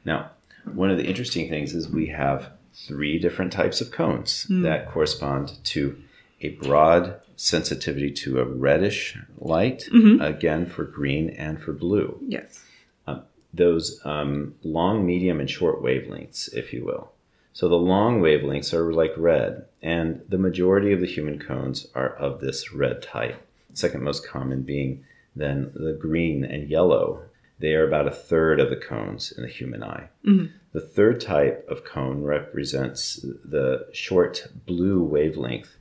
Now, 0.05 0.31
one 0.73 0.89
of 0.91 0.99
the 0.99 1.05
interesting 1.05 1.49
things 1.51 1.75
is 1.75 1.89
we 1.91 2.07
have 2.07 2.49
three 2.73 3.19
different 3.19 3.53
types 3.53 3.81
of 3.81 3.91
cones 3.91 4.47
Mm. 4.49 4.63
that 4.63 4.89
correspond 4.93 5.59
to 5.65 5.99
a 6.41 6.51
broad 6.51 7.21
sensitivity 7.37 8.11
to 8.11 8.41
a 8.41 8.45
reddish 8.45 9.19
light, 9.39 9.89
mm-hmm. 9.93 10.21
again 10.21 10.67
for 10.67 10.85
green 10.85 11.31
and 11.31 11.61
for 11.61 11.73
blue. 11.73 12.19
Yes. 12.27 12.63
Um, 13.07 13.23
those 13.53 14.01
um, 14.05 14.55
long, 14.63 15.07
medium, 15.07 15.41
and 15.41 15.51
short 15.51 15.83
wavelengths, 15.83 16.53
if 16.55 16.73
you 16.73 16.85
will. 16.85 17.13
So 17.53 17.69
the 17.69 17.77
long 17.77 18.21
wavelengths 18.21 18.75
are 18.75 18.93
like 18.93 19.13
red, 19.17 19.65
and 19.83 20.21
the 20.29 20.39
majority 20.39 20.93
of 20.93 21.01
the 21.01 21.07
human 21.07 21.39
cones 21.39 21.87
are 21.95 22.15
of 22.17 22.41
this 22.41 22.73
red 22.73 23.03
type. 23.03 23.41
Second 23.73 24.03
most 24.03 24.27
common 24.27 24.63
being 24.63 25.05
then 25.37 25.71
the 25.75 25.93
green 25.93 26.45
and 26.45 26.69
yellow. 26.69 27.23
They 27.59 27.75
are 27.75 27.87
about 27.87 28.09
a 28.09 28.11
third 28.11 28.61
of 28.61 28.71
the 28.71 28.77
cones 28.77 29.33
in 29.33 29.43
the 29.43 29.49
human 29.49 29.83
eye. 29.83 30.09
Mm-hmm. 30.27 30.47
The 30.73 30.81
third 30.81 31.21
type 31.21 31.67
of 31.71 31.85
cone 31.85 32.23
represents 32.23 33.17
the 33.23 33.87
short 33.93 34.47
blue 34.67 35.03
wavelength. 35.03 35.76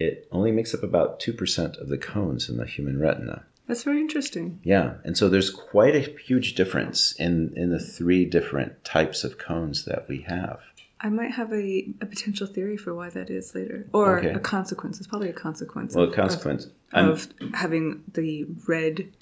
It 0.00 0.26
only 0.32 0.50
makes 0.50 0.74
up 0.74 0.82
about 0.82 1.20
2% 1.20 1.80
of 1.80 1.88
the 1.88 1.98
cones 1.98 2.48
in 2.48 2.56
the 2.56 2.64
human 2.66 2.98
retina. 2.98 3.44
That's 3.68 3.84
very 3.84 4.00
interesting. 4.00 4.58
Yeah, 4.64 4.94
and 5.04 5.16
so 5.16 5.28
there's 5.28 5.50
quite 5.50 5.94
a 5.94 6.00
huge 6.00 6.54
difference 6.56 7.12
in, 7.12 7.52
in 7.54 7.70
the 7.70 7.78
three 7.78 8.24
different 8.24 8.82
types 8.82 9.22
of 9.22 9.38
cones 9.38 9.84
that 9.84 10.08
we 10.08 10.22
have. 10.22 10.58
I 11.02 11.08
might 11.08 11.30
have 11.32 11.52
a, 11.52 11.88
a 12.00 12.06
potential 12.06 12.46
theory 12.46 12.76
for 12.76 12.94
why 12.94 13.10
that 13.10 13.30
is 13.30 13.54
later, 13.54 13.86
or 13.92 14.18
Okay. 14.18 14.30
a 14.30 14.38
consequence. 14.40 14.98
It's 14.98 15.06
probably 15.06 15.28
a 15.30 15.34
consequence. 15.34 15.94
Well, 15.94 16.04
of- 16.06 16.10
the 16.10 16.16
consequence. 16.16 16.66
Of, 16.92 17.28
of 17.40 17.54
having 17.54 18.02
the 18.12 18.46
red 18.66 19.12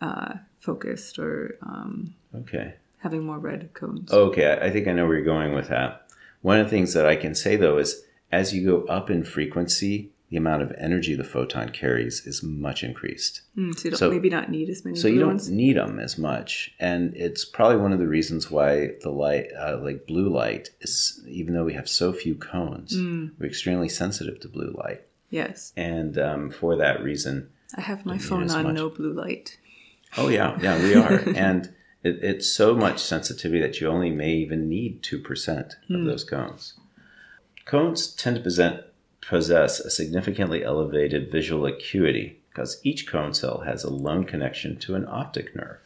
uh, 0.00 0.34
focused 0.58 1.18
or 1.18 1.56
um, 1.62 2.14
okay. 2.34 2.74
having 2.98 3.22
more 3.24 3.38
red 3.38 3.72
cones. 3.74 4.10
Okay, 4.12 4.58
I 4.60 4.70
think 4.70 4.88
I 4.88 4.92
know 4.92 5.06
where 5.06 5.16
you're 5.16 5.24
going 5.24 5.54
with 5.54 5.68
that. 5.68 6.08
One 6.42 6.58
of 6.58 6.66
the 6.66 6.70
things 6.70 6.92
that 6.94 7.06
I 7.06 7.16
can 7.16 7.34
say 7.34 7.54
though 7.56 7.78
is 7.78 8.02
as 8.40 8.52
you 8.54 8.60
go 8.72 8.78
up 8.86 9.10
in 9.10 9.24
frequency, 9.24 10.10
the 10.30 10.36
amount 10.36 10.60
of 10.62 10.72
energy 10.78 11.14
the 11.14 11.22
photon 11.34 11.68
carries 11.70 12.26
is 12.26 12.42
much 12.42 12.82
increased. 12.82 13.42
Mm, 13.56 13.72
so 13.78 13.84
you 13.84 13.90
don't 13.92 13.98
so- 13.98 14.10
maybe 14.10 14.28
not 14.38 14.50
need 14.50 14.68
as 14.68 14.84
many 14.84 14.96
So 14.98 15.06
you 15.08 15.20
don't 15.20 15.28
ones. 15.28 15.48
need 15.50 15.76
them 15.76 15.98
as 16.00 16.18
much, 16.18 16.74
and 16.80 17.14
it's 17.14 17.44
probably 17.44 17.76
one 17.76 17.92
of 17.92 18.00
the 18.00 18.08
reasons 18.08 18.50
why 18.50 18.72
the 19.02 19.10
light, 19.10 19.46
uh, 19.64 19.78
like 19.82 20.06
blue 20.06 20.28
light, 20.28 20.70
is 20.80 21.22
even 21.28 21.54
though 21.54 21.64
we 21.64 21.74
have 21.74 21.88
so 21.88 22.12
few 22.12 22.34
cones, 22.34 22.90
Mm. 22.96 23.30
we're 23.38 23.46
extremely 23.46 23.88
sensitive 23.88 24.40
to 24.40 24.48
blue 24.48 24.72
light, 24.84 25.02
Yes, 25.30 25.72
and 25.76 26.18
um, 26.18 26.50
for 26.50 26.76
that 26.76 27.02
reason, 27.04 27.48
I 27.76 27.80
have 27.82 28.04
my 28.04 28.18
phone 28.18 28.50
on 28.50 28.64
much. 28.64 28.74
no 28.74 28.88
blue 28.90 29.12
light. 29.12 29.58
oh 30.16 30.28
yeah, 30.28 30.58
yeah, 30.60 30.76
we 30.82 30.94
are, 30.94 31.18
and 31.46 31.66
it, 32.02 32.18
it's 32.30 32.48
so 32.52 32.74
much 32.74 32.98
sensitivity 33.00 33.60
that 33.60 33.80
you 33.80 33.86
only 33.88 34.10
may 34.10 34.32
even 34.44 34.68
need 34.68 35.02
two 35.04 35.20
percent 35.20 35.68
of 35.88 36.04
those 36.04 36.24
cones. 36.24 36.74
Cones 37.66 38.08
tend 38.14 38.36
to 38.36 38.42
present, 38.42 38.82
possess 39.20 39.80
a 39.80 39.90
significantly 39.90 40.64
elevated 40.64 41.30
visual 41.30 41.66
acuity 41.66 42.40
because 42.50 42.80
each 42.84 43.06
cone 43.06 43.34
cell 43.34 43.60
has 43.66 43.84
a 43.84 43.90
lone 43.90 44.24
connection 44.24 44.78
to 44.78 44.94
an 44.94 45.04
optic 45.08 45.54
nerve. 45.54 45.80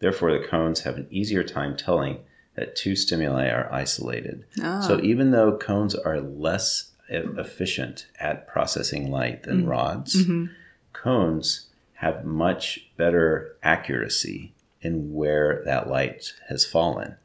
Therefore, 0.00 0.32
the 0.38 0.46
cones 0.46 0.80
have 0.80 0.96
an 0.96 1.06
easier 1.10 1.42
time 1.44 1.76
telling 1.76 2.18
that 2.56 2.76
two 2.76 2.94
stimuli 2.96 3.48
are 3.48 3.72
isolated. 3.72 4.44
Ah, 4.62 4.80
So, 4.80 5.00
even 5.00 5.30
though 5.30 5.56
cones 5.56 5.94
are 5.94 6.20
less 6.20 6.90
efficient 7.08 8.06
at 8.18 8.46
processing 8.48 9.10
light 9.10 9.44
than 9.44 9.66
rods, 9.66 10.14
Mm-hmm. 10.16 10.46
cones 10.92 11.68
have 11.94 12.24
much 12.24 12.86
better 12.96 13.56
accuracy 13.62 14.52
in 14.82 15.14
where 15.14 15.62
that 15.64 15.88
light 15.88 16.32
has 16.48 16.64
fallen. 16.66 17.16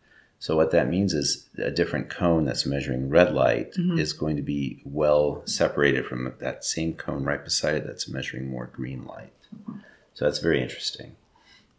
So 0.42 0.56
what 0.56 0.72
that 0.72 0.90
means 0.90 1.14
is 1.14 1.50
a 1.58 1.70
different 1.70 2.10
cone 2.10 2.46
that's 2.46 2.66
measuring 2.66 3.10
red 3.10 3.34
light 3.34 3.74
Mm-hmm. 3.74 4.00
is 4.00 4.14
going 4.14 4.36
to 4.38 4.42
be 4.42 4.82
well 4.86 5.42
separated 5.46 6.06
from 6.06 6.34
that 6.40 6.64
same 6.64 6.94
cone 6.94 7.24
right 7.26 7.44
beside 7.44 7.76
it 7.76 7.86
that's 7.86 8.08
measuring 8.08 8.48
more 8.50 8.68
green 8.68 9.06
light. 9.06 9.34
So 10.14 10.26
that's 10.26 10.40
very 10.40 10.62
interesting. 10.62 11.16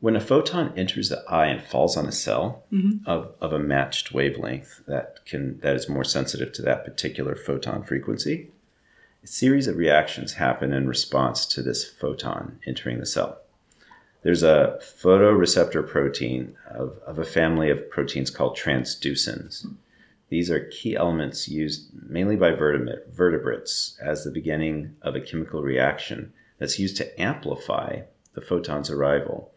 When 0.00 0.16
a 0.16 0.20
photon 0.20 0.72
enters 0.76 1.08
the 1.10 1.22
eye 1.28 1.46
and 1.46 1.62
falls 1.62 1.96
on 1.96 2.06
a 2.06 2.12
cell 2.12 2.62
of, 3.06 3.32
of 3.40 3.52
a 3.52 3.58
matched 3.58 4.12
wavelength 4.12 4.82
that 4.86 5.24
can 5.26 5.60
that 5.60 5.76
is 5.76 5.88
more 5.90 6.04
sensitive 6.04 6.52
to 6.54 6.62
that 6.62 6.84
particular 6.84 7.34
photon 7.36 7.82
frequency, 7.82 8.48
a 9.22 9.26
series 9.26 9.66
of 9.68 9.76
reactions 9.76 10.34
happen 10.34 10.72
in 10.72 10.86
response 10.88 11.44
to 11.46 11.60
this 11.62 11.84
photon 11.84 12.60
entering 12.66 12.98
the 12.98 13.04
cell. 13.06 13.38
There's 14.22 14.42
a 14.42 14.78
photoreceptor 14.80 15.86
protein 15.86 16.54
of, 16.68 16.98
of 17.06 17.18
a 17.18 17.24
family 17.24 17.70
of 17.70 17.90
proteins 17.90 18.30
called 18.30 18.56
transducins. 18.56 19.66
These 20.28 20.50
are 20.50 20.68
key 20.70 20.94
elements 20.94 21.48
used 21.48 21.88
mainly 22.08 22.36
by 22.36 22.52
vertebrates 22.52 23.98
as 24.00 24.22
the 24.22 24.30
beginning 24.30 24.94
of 25.02 25.16
a 25.16 25.20
chemical 25.20 25.62
reaction 25.62 26.32
that's 26.58 26.78
used 26.78 26.96
to 26.98 27.20
amplify 27.20 28.02
the 28.34 28.40
photon's 28.40 28.90
arrival. 28.90 29.52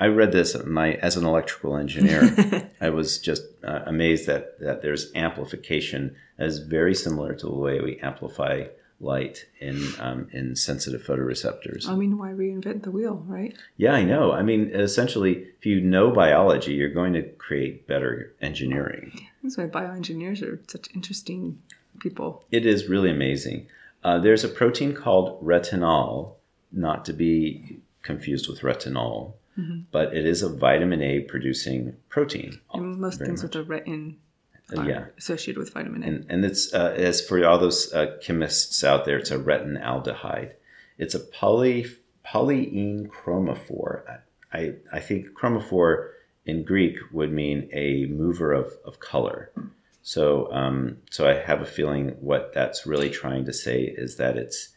I 0.00 0.06
read 0.06 0.32
this 0.32 0.56
my, 0.64 0.94
as 0.94 1.16
an 1.16 1.24
electrical 1.24 1.76
engineer. 1.76 2.70
I 2.80 2.90
was 2.90 3.18
just 3.18 3.42
uh, 3.62 3.80
amazed 3.86 4.26
that, 4.26 4.58
that 4.60 4.82
there's 4.82 5.12
amplification 5.14 6.16
that 6.38 6.46
is 6.46 6.58
very 6.58 6.94
similar 6.94 7.34
to 7.34 7.46
the 7.46 7.52
way 7.52 7.80
we 7.80 7.98
amplify 7.98 8.64
light 9.04 9.46
in, 9.60 9.80
um, 10.00 10.28
in 10.32 10.56
sensitive 10.56 11.02
photoreceptors. 11.02 11.88
I 11.88 11.94
mean, 11.94 12.18
why 12.18 12.30
reinvent 12.30 12.82
the 12.82 12.90
wheel, 12.90 13.22
right? 13.26 13.54
Yeah, 13.76 13.92
I 13.92 14.02
know. 14.02 14.32
I 14.32 14.42
mean, 14.42 14.70
essentially, 14.74 15.46
if 15.58 15.66
you 15.66 15.80
know 15.80 16.10
biology, 16.10 16.74
you're 16.74 16.88
going 16.88 17.12
to 17.12 17.22
create 17.22 17.86
better 17.86 18.34
engineering. 18.40 19.12
That's 19.42 19.56
why 19.56 19.66
bioengineers 19.66 20.42
are 20.42 20.60
such 20.66 20.88
interesting 20.94 21.62
people. 22.00 22.44
It 22.50 22.66
is 22.66 22.88
really 22.88 23.10
amazing. 23.10 23.68
Uh, 24.02 24.18
there's 24.18 24.44
a 24.44 24.48
protein 24.48 24.94
called 24.94 25.38
retinal, 25.40 26.38
not 26.72 27.04
to 27.06 27.12
be 27.12 27.80
confused 28.02 28.48
with 28.48 28.60
retinol, 28.60 29.34
but 29.92 30.14
it 30.16 30.26
is 30.26 30.42
a 30.42 30.48
vitamin 30.48 31.00
A 31.00 31.20
producing 31.20 31.96
protein. 32.08 32.60
And 32.72 32.98
most 32.98 33.20
things 33.20 33.42
much. 33.42 33.54
with 33.54 33.68
a 33.68 33.70
retin 33.70 34.16
yeah. 34.72 35.06
associated 35.18 35.58
with 35.58 35.72
vitamin 35.72 36.02
A. 36.02 36.06
And, 36.06 36.26
and 36.28 36.44
it's 36.44 36.72
uh, 36.72 36.94
as 36.96 37.20
for 37.26 37.44
all 37.46 37.58
those 37.58 37.92
uh, 37.92 38.16
chemists 38.22 38.82
out 38.82 39.04
there, 39.04 39.18
it's 39.18 39.30
a 39.30 39.38
retinaldehyde. 39.38 40.52
It's 40.98 41.14
a 41.14 41.20
poly 41.20 41.86
polyene 42.26 43.08
chromophore. 43.08 44.20
I, 44.52 44.74
I, 44.92 45.00
think 45.00 45.32
chromophore 45.34 46.10
in 46.46 46.64
Greek 46.64 46.96
would 47.12 47.32
mean 47.32 47.68
a 47.72 48.06
mover 48.06 48.52
of, 48.52 48.72
of 48.84 49.00
color. 49.00 49.50
So 50.02 50.52
um, 50.52 50.98
so 51.10 51.28
I 51.28 51.34
have 51.34 51.60
a 51.60 51.66
feeling 51.66 52.10
what 52.20 52.52
that's 52.54 52.86
really 52.86 53.10
trying 53.10 53.44
to 53.46 53.52
say 53.52 53.82
is 53.82 54.16
that 54.16 54.36
it's 54.36 54.70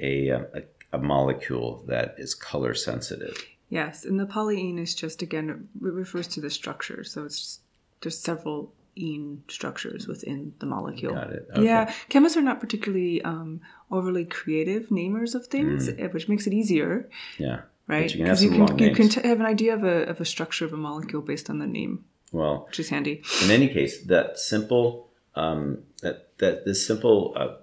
a, 0.00 0.28
a, 0.28 0.62
a 0.92 0.98
molecule 0.98 1.84
that 1.88 2.14
is 2.18 2.34
color 2.34 2.74
sensitive. 2.74 3.36
Yes, 3.70 4.04
and 4.04 4.20
the 4.20 4.26
polyene 4.26 4.78
is 4.78 4.94
just 4.94 5.22
again 5.22 5.68
it 5.82 5.92
refers 5.92 6.28
to 6.28 6.40
the 6.40 6.50
structure. 6.50 7.02
So 7.02 7.24
it's 7.24 7.38
just, 7.38 7.60
there's 8.02 8.18
several 8.18 8.72
ene 8.96 9.42
structures 9.48 10.06
within 10.06 10.52
the 10.58 10.66
molecule. 10.66 11.14
Got 11.14 11.32
it. 11.32 11.48
Okay. 11.52 11.64
Yeah, 11.64 11.92
chemists 12.08 12.36
are 12.38 12.42
not 12.42 12.60
particularly 12.60 13.22
um, 13.22 13.60
overly 13.90 14.24
creative 14.24 14.88
namers 14.88 15.34
of 15.34 15.46
things, 15.46 15.88
Mm. 15.88 16.12
which 16.12 16.28
makes 16.28 16.46
it 16.46 16.52
easier, 16.52 17.08
Yeah. 17.38 17.62
right? 17.88 18.10
you 18.10 18.18
can 18.18 18.26
have 18.26 18.42
you 18.42 18.50
can 18.50 18.78
you 18.78 18.94
can 18.94 19.08
t- 19.08 19.26
have 19.26 19.40
an 19.40 19.46
idea 19.46 19.74
of 19.74 19.84
a 19.84 20.04
of 20.08 20.20
a 20.20 20.24
structure 20.24 20.64
of 20.64 20.72
a 20.72 20.76
molecule 20.76 21.22
based 21.22 21.50
on 21.50 21.58
the 21.58 21.66
name, 21.66 22.04
Well, 22.32 22.64
which 22.68 22.78
is 22.80 22.88
handy. 22.90 23.22
in 23.44 23.50
any 23.50 23.68
case, 23.68 24.02
that 24.06 24.38
simple 24.38 25.08
um, 25.34 25.78
that 26.02 26.36
that 26.38 26.64
this 26.64 26.86
simple 26.86 27.32
uh, 27.36 27.54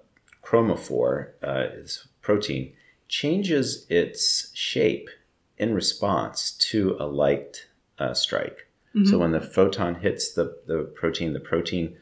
chromophore 0.44 1.32
uh, 1.44 1.68
is 1.74 2.08
protein 2.22 2.74
changes 3.08 3.86
its 3.90 4.52
shape 4.56 5.10
in 5.58 5.74
response 5.74 6.52
to 6.52 6.96
a 7.00 7.06
light 7.06 7.68
uh, 8.00 8.14
strike. 8.14 8.68
So 9.06 9.20
when 9.20 9.32
the 9.32 9.40
photon 9.40 9.96
hits 9.96 10.34
the, 10.34 10.58
the 10.68 10.84
protein, 10.96 11.34
the 11.34 11.40
protein 11.40 11.96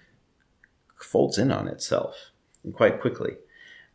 folds 0.97 1.37
in 1.37 1.51
on 1.51 1.67
itself 1.67 2.31
quite 2.73 2.99
quickly. 2.99 3.35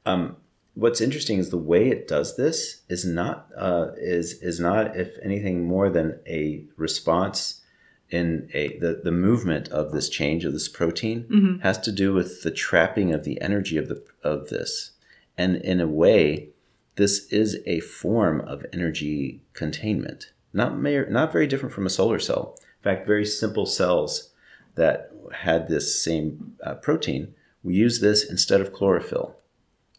Um, 0.07 0.37
what's 0.75 1.01
interesting 1.01 1.39
is 1.39 1.51
the 1.51 1.57
way 1.57 1.89
it 1.89 2.07
does 2.07 2.37
this 2.37 2.83
is 2.89 3.05
not 3.05 3.49
uh, 3.57 3.89
is 3.97 4.43
is 4.43 4.61
not 4.61 4.97
if 4.97 5.17
anything 5.23 5.67
more 5.67 5.91
than 5.91 6.21
a 6.27 6.65
response 6.77 7.63
in 8.11 8.49
a 8.55 8.79
the, 8.79 9.01
the 9.03 9.13
movement 9.13 9.69
of 9.69 9.93
this 9.93 10.09
change 10.09 10.45
of 10.45 10.53
this 10.53 10.69
protein 10.69 11.27
has 11.63 11.79
to 11.79 11.93
do 11.93 12.13
with 12.13 12.43
the 12.43 12.51
trapping 12.51 13.13
of 13.13 13.25
the 13.25 13.41
energy 13.41 13.77
of 13.77 13.89
the 13.89 14.03
of 14.23 14.49
this. 14.51 14.93
And 15.37 15.57
in 15.57 15.81
a 15.81 15.89
way 15.89 16.51
this 16.97 17.27
is 17.33 17.59
a 17.67 17.81
form 17.81 18.41
of 18.43 18.65
energy 18.73 19.43
containment. 19.53 20.33
Not 20.53 20.79
mer- 20.79 21.11
not 21.11 21.33
very 21.33 21.49
different 21.49 21.75
from 21.75 21.87
a 21.87 21.91
solar 21.91 22.21
cell 22.21 22.57
fact 22.85 23.07
very 23.07 23.25
simple 23.27 23.67
cells 23.67 24.31
that 24.77 25.11
had 25.33 25.67
this 25.69 26.03
same 26.03 26.55
uh, 26.63 26.75
protein 26.75 27.35
we 27.65 27.75
use 27.75 28.01
this 28.01 28.29
instead 28.31 28.61
of 28.61 28.73
chlorophyll 28.73 29.37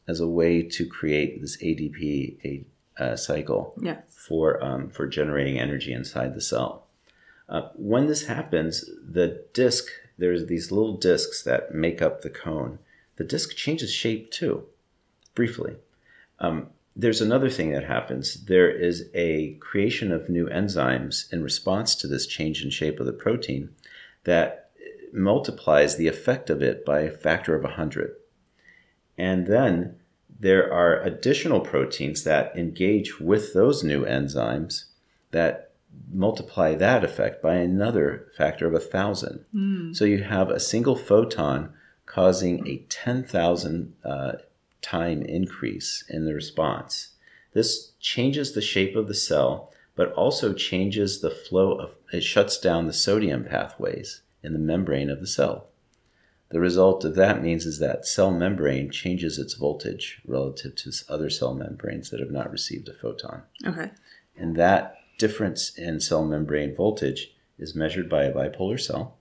as 0.08 0.20
a 0.20 0.28
way 0.28 0.62
to 0.62 0.86
create 0.86 1.42
this 1.42 1.58
ADP 1.58 2.38
a, 2.46 3.04
uh, 3.04 3.16
cycle 3.18 3.74
Yeah. 3.82 3.98
for 4.08 4.64
um, 4.64 4.90
for 4.90 5.08
generating 5.08 5.60
energy 5.60 5.92
inside 5.92 6.34
the 6.36 6.42
cell. 6.42 6.86
Uh, 7.50 7.70
when 7.76 8.06
this 8.08 8.28
happens, 8.28 8.86
the 9.04 9.44
disc 9.54 9.86
there's 10.18 10.46
these 10.46 10.72
little 10.72 10.96
discs 10.96 11.44
that 11.44 11.74
make 11.74 12.02
up 12.02 12.22
the 12.22 12.30
cone. 12.30 12.80
The 13.18 13.26
disc 13.26 13.56
changes 13.56 13.92
shape 13.92 14.32
too, 14.32 14.64
briefly. 15.34 15.76
Um, 16.40 16.68
there's 16.96 17.22
another 17.22 17.50
thing 17.50 17.72
that 17.72 17.84
happens. 17.84 18.46
There 18.46 18.70
is 18.70 19.10
a 19.14 19.56
creation 19.56 20.12
of 20.12 20.30
new 20.30 20.48
enzymes 20.48 21.32
in 21.34 21.44
response 21.44 21.94
to 21.96 22.08
this 22.08 22.26
change 22.26 22.64
in 22.64 22.70
shape 22.70 23.00
of 23.00 23.06
the 23.06 23.14
protein 23.14 23.70
that 24.24 24.70
multiplies 25.12 25.96
the 25.96 26.08
effect 26.08 26.50
of 26.50 26.62
it 26.62 26.86
by 26.86 27.02
a 27.02 27.12
factor 27.12 27.56
of 27.56 27.64
100. 27.64 28.16
And 29.18 29.48
then 29.48 29.98
there 30.40 30.72
are 30.72 31.02
additional 31.02 31.62
proteins 31.62 32.24
that 32.24 32.56
engage 32.58 33.20
with 33.20 33.54
those 33.54 33.84
new 33.84 34.06
enzymes 34.06 34.86
that 35.32 35.72
multiply 36.12 36.76
that 36.76 37.04
effect 37.04 37.42
by 37.42 37.56
another 37.56 38.28
factor 38.38 38.68
of 38.68 38.74
a 38.74 38.80
thousand. 38.80 39.46
Mm. 39.54 39.96
So 39.96 40.06
you 40.06 40.24
have 40.24 40.50
a 40.50 40.60
single 40.60 40.96
photon 40.96 41.74
causing 42.06 42.68
a 42.68 42.78
10,000 42.90 43.94
uh, 44.04 44.34
time 44.86 45.24
increase 45.24 46.04
in 46.08 46.26
the 46.26 46.34
response. 46.34 47.16
This 47.54 47.94
changes 48.00 48.52
the 48.52 48.62
shape 48.62 48.96
of 48.96 49.08
the 49.08 49.16
cell, 49.16 49.72
but 49.96 50.12
also 50.14 50.54
changes 50.54 51.22
the 51.22 51.32
flow 51.32 51.74
of 51.74 51.96
it 52.14 52.22
shuts 52.22 52.60
down 52.60 52.86
the 52.86 52.94
sodium 52.94 53.44
pathways 53.46 54.22
in 54.44 54.54
the 54.54 54.60
membrane 54.60 55.10
of 55.10 55.20
the 55.20 55.28
cell. 55.28 55.68
The 56.50 56.60
result 56.60 57.04
of 57.04 57.16
that 57.16 57.42
means 57.42 57.66
is 57.66 57.80
that 57.80 58.06
cell 58.06 58.32
membrane 58.32 58.92
changes 58.92 59.40
its 59.40 59.56
voltage 59.56 60.22
relative 60.26 60.76
to 60.76 60.92
other 61.10 61.30
cell 61.30 61.56
membranes 61.56 62.12
that 62.12 62.20
have 62.20 62.32
not 62.32 62.52
received 62.52 62.88
a 62.88 62.94
photon. 62.94 63.42
Okay. 63.66 63.90
And 64.38 64.56
that 64.56 64.98
difference 65.18 65.76
in 65.78 66.00
cell 66.00 66.24
membrane 66.24 66.76
voltage 66.76 67.34
is 67.58 67.74
measured 67.74 68.10
by 68.10 68.26
a 68.26 68.34
bipolar 68.34 68.80
cell, 68.80 69.18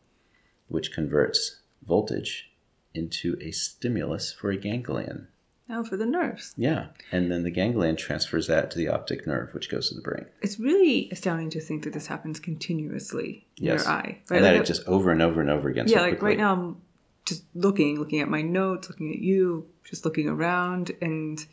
which 0.68 0.92
converts 0.92 1.60
voltage 1.86 2.50
into 2.92 3.38
a 3.40 3.50
stimulus 3.50 4.32
for 4.32 4.50
a 4.50 4.56
ganglion. 4.56 5.28
Now 5.68 5.82
for 5.82 5.96
the 5.96 6.04
nerves. 6.04 6.52
Yeah. 6.56 6.88
And 7.10 7.30
then 7.32 7.42
the 7.42 7.50
ganglion 7.50 7.96
transfers 7.96 8.46
that 8.48 8.70
to 8.72 8.78
the 8.78 8.88
optic 8.88 9.26
nerve, 9.26 9.54
which 9.54 9.70
goes 9.70 9.88
to 9.88 9.94
the 9.94 10.02
brain. 10.02 10.26
It's 10.42 10.60
really 10.60 11.08
astounding 11.10 11.50
to 11.50 11.60
think 11.60 11.84
that 11.84 11.94
this 11.94 12.06
happens 12.06 12.38
continuously 12.38 13.46
in 13.56 13.66
yes. 13.66 13.84
your 13.84 13.92
eye. 13.92 14.18
Right? 14.28 14.36
And 14.36 14.44
that 14.44 14.52
like, 14.52 14.62
it 14.62 14.66
just 14.66 14.86
over 14.86 15.10
and 15.10 15.22
over 15.22 15.40
and 15.40 15.48
over 15.48 15.68
again. 15.68 15.86
Yeah, 15.88 15.98
so 15.98 16.02
like 16.02 16.22
right 16.22 16.36
now 16.36 16.52
I'm 16.52 16.76
just 17.24 17.44
looking, 17.54 17.98
looking 17.98 18.20
at 18.20 18.28
my 18.28 18.42
notes, 18.42 18.90
looking 18.90 19.10
at 19.10 19.18
you, 19.18 19.66
just 19.84 20.04
looking 20.04 20.28
around 20.28 20.92
and 21.00 21.44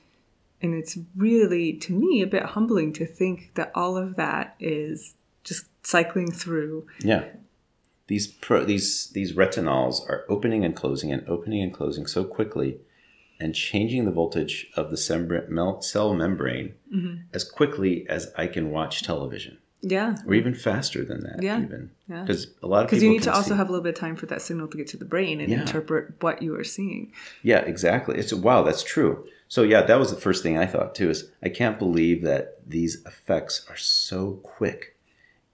and 0.61 0.75
it's 0.75 0.97
really 1.15 1.73
to 1.73 1.93
me 1.93 2.21
a 2.21 2.27
bit 2.27 2.43
humbling 2.43 2.93
to 2.93 3.05
think 3.05 3.51
that 3.55 3.71
all 3.73 3.97
of 3.97 4.15
that 4.17 4.55
is 4.59 5.15
just 5.43 5.65
cycling 5.83 6.31
through. 6.31 6.85
Yeah. 6.99 7.25
These 8.07 8.27
pro, 8.27 8.65
these 8.65 9.07
these 9.11 9.33
retinols 9.33 10.07
are 10.09 10.25
opening 10.27 10.65
and 10.65 10.75
closing 10.75 11.13
and 11.13 11.27
opening 11.29 11.63
and 11.63 11.73
closing 11.73 12.05
so 12.05 12.25
quickly 12.25 12.79
and 13.41 13.55
changing 13.55 14.05
the 14.05 14.11
voltage 14.11 14.67
of 14.75 14.91
the 14.91 14.97
cell 14.97 16.13
membrane 16.13 16.75
mm-hmm. 16.93 17.15
as 17.33 17.43
quickly 17.43 18.07
as 18.07 18.31
I 18.37 18.45
can 18.45 18.69
watch 18.69 19.01
television. 19.01 19.57
Yeah. 19.81 20.15
Or 20.27 20.35
even 20.35 20.53
faster 20.53 21.03
than 21.03 21.23
that. 21.23 21.41
Yeah. 21.41 21.59
Even. 21.59 21.89
Yeah. 22.07 22.21
Because 22.21 22.51
a 22.61 22.67
lot 22.67 22.85
of 22.85 22.91
people. 22.91 22.99
Because 22.99 23.03
you 23.03 23.09
need 23.09 23.23
to 23.23 23.33
also 23.33 23.49
see. 23.49 23.57
have 23.57 23.67
a 23.67 23.71
little 23.71 23.83
bit 23.83 23.95
of 23.95 23.99
time 23.99 24.15
for 24.15 24.27
that 24.27 24.43
signal 24.43 24.67
to 24.67 24.77
get 24.77 24.85
to 24.89 24.97
the 24.97 25.05
brain 25.05 25.41
and 25.41 25.49
yeah. 25.49 25.61
interpret 25.61 26.21
what 26.21 26.43
you 26.43 26.55
are 26.55 26.63
seeing. 26.63 27.11
Yeah, 27.41 27.61
exactly. 27.61 28.19
It's 28.19 28.31
wow, 28.31 28.61
that's 28.61 28.83
true. 28.83 29.25
So 29.47 29.63
yeah, 29.63 29.81
that 29.81 29.97
was 29.97 30.13
the 30.13 30.21
first 30.21 30.43
thing 30.43 30.59
I 30.59 30.67
thought 30.67 30.93
too. 30.93 31.09
Is 31.09 31.31
I 31.41 31.49
can't 31.49 31.79
believe 31.79 32.21
that 32.21 32.59
these 32.69 33.03
effects 33.07 33.65
are 33.69 33.75
so 33.75 34.33
quick, 34.43 34.97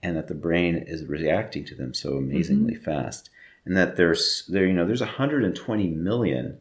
and 0.02 0.14
that 0.14 0.28
the 0.28 0.34
brain 0.34 0.76
is 0.76 1.06
reacting 1.06 1.64
to 1.64 1.74
them 1.74 1.94
so 1.94 2.18
amazingly 2.18 2.74
mm-hmm. 2.74 2.84
fast, 2.84 3.30
and 3.64 3.74
that 3.78 3.96
there's 3.96 4.44
there 4.46 4.66
you 4.66 4.74
know 4.74 4.86
there's 4.86 5.00
120 5.00 5.88
million 5.88 6.58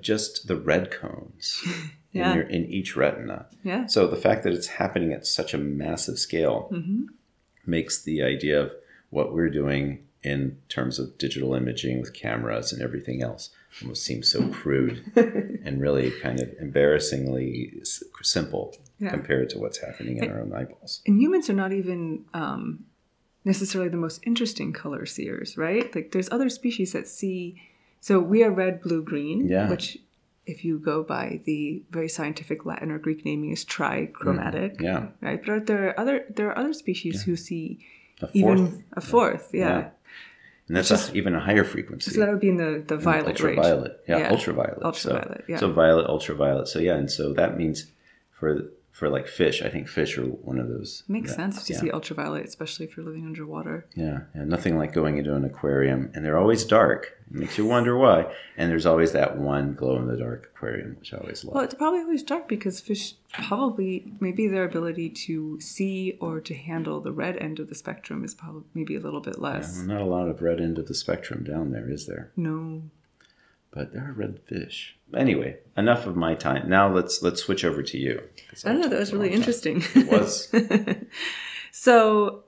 just 0.00 0.46
the 0.46 0.56
red 0.56 0.90
cones 0.90 1.62
yeah. 2.12 2.30
in, 2.30 2.36
your, 2.36 2.46
in 2.46 2.64
each 2.66 2.96
retina. 2.96 3.46
Yeah. 3.62 3.86
So 3.86 4.06
the 4.06 4.16
fact 4.16 4.44
that 4.44 4.52
it's 4.52 4.66
happening 4.66 5.12
at 5.12 5.26
such 5.26 5.54
a 5.54 5.58
massive 5.58 6.18
scale 6.18 6.68
mm-hmm. 6.72 7.04
makes 7.66 8.02
the 8.02 8.22
idea 8.22 8.60
of 8.60 8.72
what 9.10 9.32
we're 9.32 9.50
doing 9.50 10.04
in 10.22 10.58
terms 10.68 10.98
of 10.98 11.16
digital 11.16 11.54
imaging 11.54 12.00
with 12.00 12.12
cameras 12.12 12.72
and 12.72 12.82
everything 12.82 13.22
else 13.22 13.50
almost 13.80 14.04
seems 14.04 14.30
so 14.30 14.48
crude 14.52 15.02
and 15.64 15.80
really 15.80 16.10
kind 16.22 16.40
of 16.40 16.52
embarrassingly 16.60 17.80
simple 18.22 18.76
yeah. 18.98 19.10
compared 19.10 19.48
to 19.50 19.58
what's 19.58 19.78
happening 19.78 20.18
in 20.18 20.24
and, 20.24 20.32
our 20.32 20.40
own 20.40 20.52
eyeballs. 20.52 21.02
And 21.06 21.20
humans 21.20 21.48
are 21.48 21.54
not 21.54 21.72
even 21.72 22.24
um, 22.34 22.84
necessarily 23.44 23.88
the 23.88 23.96
most 23.96 24.20
interesting 24.26 24.72
color 24.72 25.06
seers, 25.06 25.56
right? 25.56 25.94
Like 25.94 26.10
there's 26.12 26.30
other 26.30 26.48
species 26.48 26.92
that 26.92 27.06
see 27.06 27.60
so 28.00 28.20
we 28.20 28.42
are 28.44 28.50
red, 28.50 28.82
blue, 28.82 29.02
green, 29.02 29.48
yeah. 29.48 29.68
which 29.68 29.98
if 30.46 30.64
you 30.64 30.78
go 30.78 31.02
by 31.02 31.40
the 31.44 31.82
very 31.90 32.08
scientific 32.08 32.64
Latin 32.64 32.90
or 32.90 32.98
Greek 32.98 33.24
naming 33.24 33.50
is 33.50 33.64
trichromatic. 33.64 34.78
Mm, 34.78 34.82
yeah. 34.82 35.06
Right. 35.20 35.44
But 35.44 35.66
there 35.66 35.88
are 35.88 36.00
other 36.00 36.24
there 36.30 36.48
are 36.48 36.58
other 36.58 36.72
species 36.72 37.16
yeah. 37.16 37.24
who 37.24 37.36
see 37.36 37.86
a 38.22 38.28
even 38.32 38.84
a 38.94 39.00
fourth. 39.00 39.50
Yeah. 39.52 39.68
yeah. 39.68 39.88
And 40.68 40.76
that's 40.76 40.90
just, 40.90 41.14
even 41.14 41.34
a 41.34 41.40
higher 41.40 41.64
frequency. 41.64 42.10
So 42.10 42.20
that 42.20 42.28
would 42.28 42.40
be 42.40 42.50
in 42.50 42.58
the, 42.58 42.84
the 42.86 42.98
violet 42.98 43.28
ultraviolet. 43.28 44.04
Yeah, 44.06 44.18
yeah, 44.18 44.30
ultraviolet. 44.30 44.82
Ultraviolet. 44.82 45.38
So, 45.38 45.44
yeah. 45.48 45.58
So 45.58 45.72
violet, 45.72 46.06
ultraviolet. 46.06 46.68
So 46.68 46.78
yeah, 46.78 46.96
and 46.96 47.10
so 47.10 47.32
that 47.32 47.56
means 47.56 47.86
for 48.32 48.70
for 48.98 49.08
like 49.08 49.28
fish. 49.28 49.62
I 49.62 49.68
think 49.68 49.86
fish 49.86 50.18
are 50.18 50.24
one 50.24 50.58
of 50.58 50.68
those. 50.68 51.04
Makes 51.06 51.30
that, 51.30 51.36
sense 51.36 51.64
to 51.66 51.72
yeah. 51.72 51.78
see 51.78 51.90
ultraviolet, 51.92 52.44
especially 52.44 52.84
if 52.84 52.96
you're 52.96 53.06
living 53.06 53.26
underwater. 53.26 53.86
Yeah, 53.94 54.22
yeah, 54.34 54.42
nothing 54.44 54.76
like 54.76 54.92
going 54.92 55.18
into 55.18 55.36
an 55.36 55.44
aquarium, 55.44 56.10
and 56.14 56.24
they're 56.24 56.36
always 56.36 56.64
dark. 56.64 57.16
It 57.30 57.36
makes 57.36 57.56
you 57.56 57.64
wonder 57.64 57.96
why. 57.96 58.34
And 58.56 58.68
there's 58.68 58.86
always 58.86 59.12
that 59.12 59.38
one 59.38 59.74
glow 59.74 59.98
in 59.98 60.08
the 60.08 60.16
dark 60.16 60.50
aquarium, 60.52 60.96
which 60.98 61.14
I 61.14 61.18
always 61.18 61.44
love. 61.44 61.54
Well, 61.54 61.62
it's 61.62 61.74
probably 61.74 62.00
always 62.00 62.24
dark 62.24 62.48
because 62.48 62.80
fish 62.80 63.14
probably 63.32 64.12
maybe 64.18 64.48
their 64.48 64.64
ability 64.64 65.10
to 65.10 65.60
see 65.60 66.18
or 66.20 66.40
to 66.40 66.54
handle 66.56 67.00
the 67.00 67.12
red 67.12 67.36
end 67.36 67.60
of 67.60 67.68
the 67.68 67.76
spectrum 67.76 68.24
is 68.24 68.34
probably 68.34 68.64
maybe 68.74 68.96
a 68.96 69.00
little 69.00 69.20
bit 69.20 69.38
less. 69.38 69.74
Yeah, 69.76 69.86
well, 69.86 69.96
not 69.96 70.00
a 70.00 70.10
lot 70.10 70.28
of 70.28 70.42
red 70.42 70.60
end 70.60 70.76
of 70.76 70.88
the 70.88 70.94
spectrum 70.94 71.44
down 71.44 71.70
there, 71.70 71.88
is 71.88 72.06
there? 72.06 72.32
No. 72.36 72.82
But 73.70 73.92
there 73.92 74.08
are 74.08 74.12
red 74.12 74.40
fish 74.44 74.97
anyway, 75.16 75.56
enough 75.76 76.06
of 76.06 76.16
my 76.16 76.34
time. 76.34 76.68
Now 76.68 76.92
let's 76.92 77.22
let's 77.22 77.42
switch 77.42 77.64
over 77.64 77.82
to 77.82 77.98
you. 77.98 78.22
I 78.64 78.72
don't 78.72 78.80
know. 78.80 78.88
That 78.88 78.98
was 78.98 79.12
really 79.12 79.32
interesting. 79.32 79.82
It 79.94 80.08
was. 80.08 80.52
so 81.72 82.44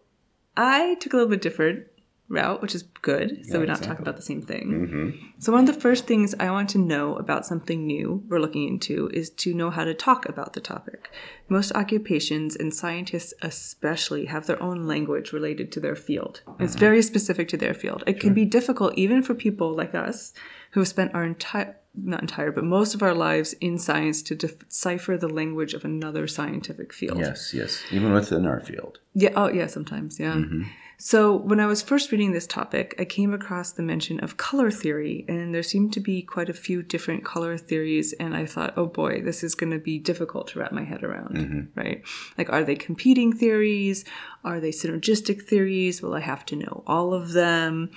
I 0.57 0.95
took 0.97 1.13
a 1.13 1.17
little 1.17 1.31
bit 1.31 1.43
different 1.43 1.87
route, 2.31 2.63
which 2.63 2.75
is 2.75 2.85
good. 3.03 3.45
So 3.45 3.55
yeah, 3.55 3.61
we 3.61 3.67
not 3.67 3.79
exactly. 3.79 3.87
talk 3.89 3.99
about 3.99 4.17
the 4.17 4.23
same 4.23 4.41
thing. 4.41 4.71
Mm-hmm. 4.71 5.27
So 5.41 5.53
one 5.53 5.69
of 5.69 5.75
the 5.75 5.81
first 5.81 6.07
things 6.07 6.35
I 6.39 6.51
want 6.51 6.71
to 6.71 6.79
know 6.79 7.17
about 7.17 7.45
something 7.45 7.85
new 7.85 8.23
we're 8.29 8.39
looking 8.39 8.69
into 8.69 9.11
is 9.13 9.31
to 9.31 9.53
know 9.53 9.69
how 9.69 9.85
to 9.85 9.95
talk 9.95 10.29
about 10.29 10.53
the 10.53 10.61
topic. 10.61 11.11
Most 11.49 11.73
occupations 11.73 12.55
and 12.55 12.73
scientists 12.73 13.35
especially 13.43 14.27
have 14.27 14.47
their 14.47 14.63
own 14.63 14.87
language 14.87 15.33
related 15.33 15.73
to 15.73 15.81
their 15.81 15.97
field. 15.97 16.43
Mm-hmm. 16.47 16.63
It's 16.63 16.77
very 16.77 17.03
specific 17.03 17.49
to 17.49 17.57
their 17.57 17.75
field. 17.75 18.05
It 18.07 18.13
sure. 18.13 18.21
can 18.21 18.35
be 18.35 18.45
difficult 18.45 18.95
even 18.97 19.23
for 19.23 19.35
people 19.35 19.75
like 19.75 19.95
us 19.95 20.33
who 20.71 20.81
have 20.81 20.89
spent 20.89 21.15
our 21.15 21.25
entire 21.25 21.77
not 21.95 22.21
entire, 22.21 22.53
but 22.53 22.65
most 22.65 22.95
of 22.95 23.03
our 23.03 23.15
lives 23.15 23.53
in 23.55 23.79
science 23.79 24.23
to 24.23 24.35
decipher 24.35 25.17
the 25.17 25.29
language 25.29 25.75
of 25.75 25.85
another 25.85 26.29
scientific 26.29 26.93
field. 26.93 27.19
Yes, 27.19 27.53
yes, 27.53 27.83
even 27.91 28.13
within 28.13 28.47
our 28.47 28.61
field. 28.61 29.01
Yeah. 29.15 29.31
Oh, 29.35 29.49
yeah. 29.49 29.67
Sometimes, 29.67 30.21
yeah. 30.21 30.35
Mm-hmm. 30.35 30.63
So 30.99 31.35
when 31.35 31.61
I 31.61 31.67
was 31.67 31.81
first 31.81 32.13
reading 32.13 32.33
this 32.33 32.47
topic, 32.47 32.95
I 32.99 33.07
came 33.07 33.33
across 33.33 33.73
the 33.73 33.83
mention 33.83 34.21
of 34.21 34.37
color 34.37 34.71
theory, 34.71 35.25
and 35.29 35.55
there 35.55 35.63
seemed 35.63 35.95
to 35.95 36.01
be 36.01 36.21
quite 36.21 36.51
a 36.51 36.55
few 36.55 36.83
different 36.83 37.25
color 37.25 37.57
theories. 37.57 38.13
And 38.21 38.37
I 38.37 38.45
thought, 38.45 38.75
oh 38.77 38.87
boy, 38.87 39.23
this 39.23 39.43
is 39.43 39.55
going 39.55 39.73
to 39.73 39.79
be 39.79 39.99
difficult 39.99 40.49
to 40.49 40.59
wrap 40.59 40.73
my 40.73 40.85
head 40.85 41.03
around, 41.03 41.37
mm-hmm. 41.37 41.61
right? 41.75 42.03
Like, 42.37 42.51
are 42.53 42.65
they 42.65 42.77
competing 42.77 43.33
theories? 43.33 44.05
Are 44.45 44.61
they 44.61 44.71
synergistic 44.71 45.43
theories? 45.43 46.03
Will 46.03 46.15
I 46.15 46.21
have 46.21 46.45
to 46.47 46.57
know 46.57 46.85
all 46.87 47.15
of 47.15 47.33
them? 47.33 47.91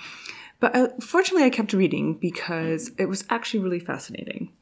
But 0.60 0.76
I, 0.76 0.80
uh, 0.82 0.88
fortunately, 1.00 1.44
I 1.44 1.50
kept 1.50 1.72
reading 1.72 2.14
because 2.14 2.90
it 2.98 3.06
was 3.06 3.24
actually 3.30 3.60
really 3.60 3.80
fascinating. 3.80 4.52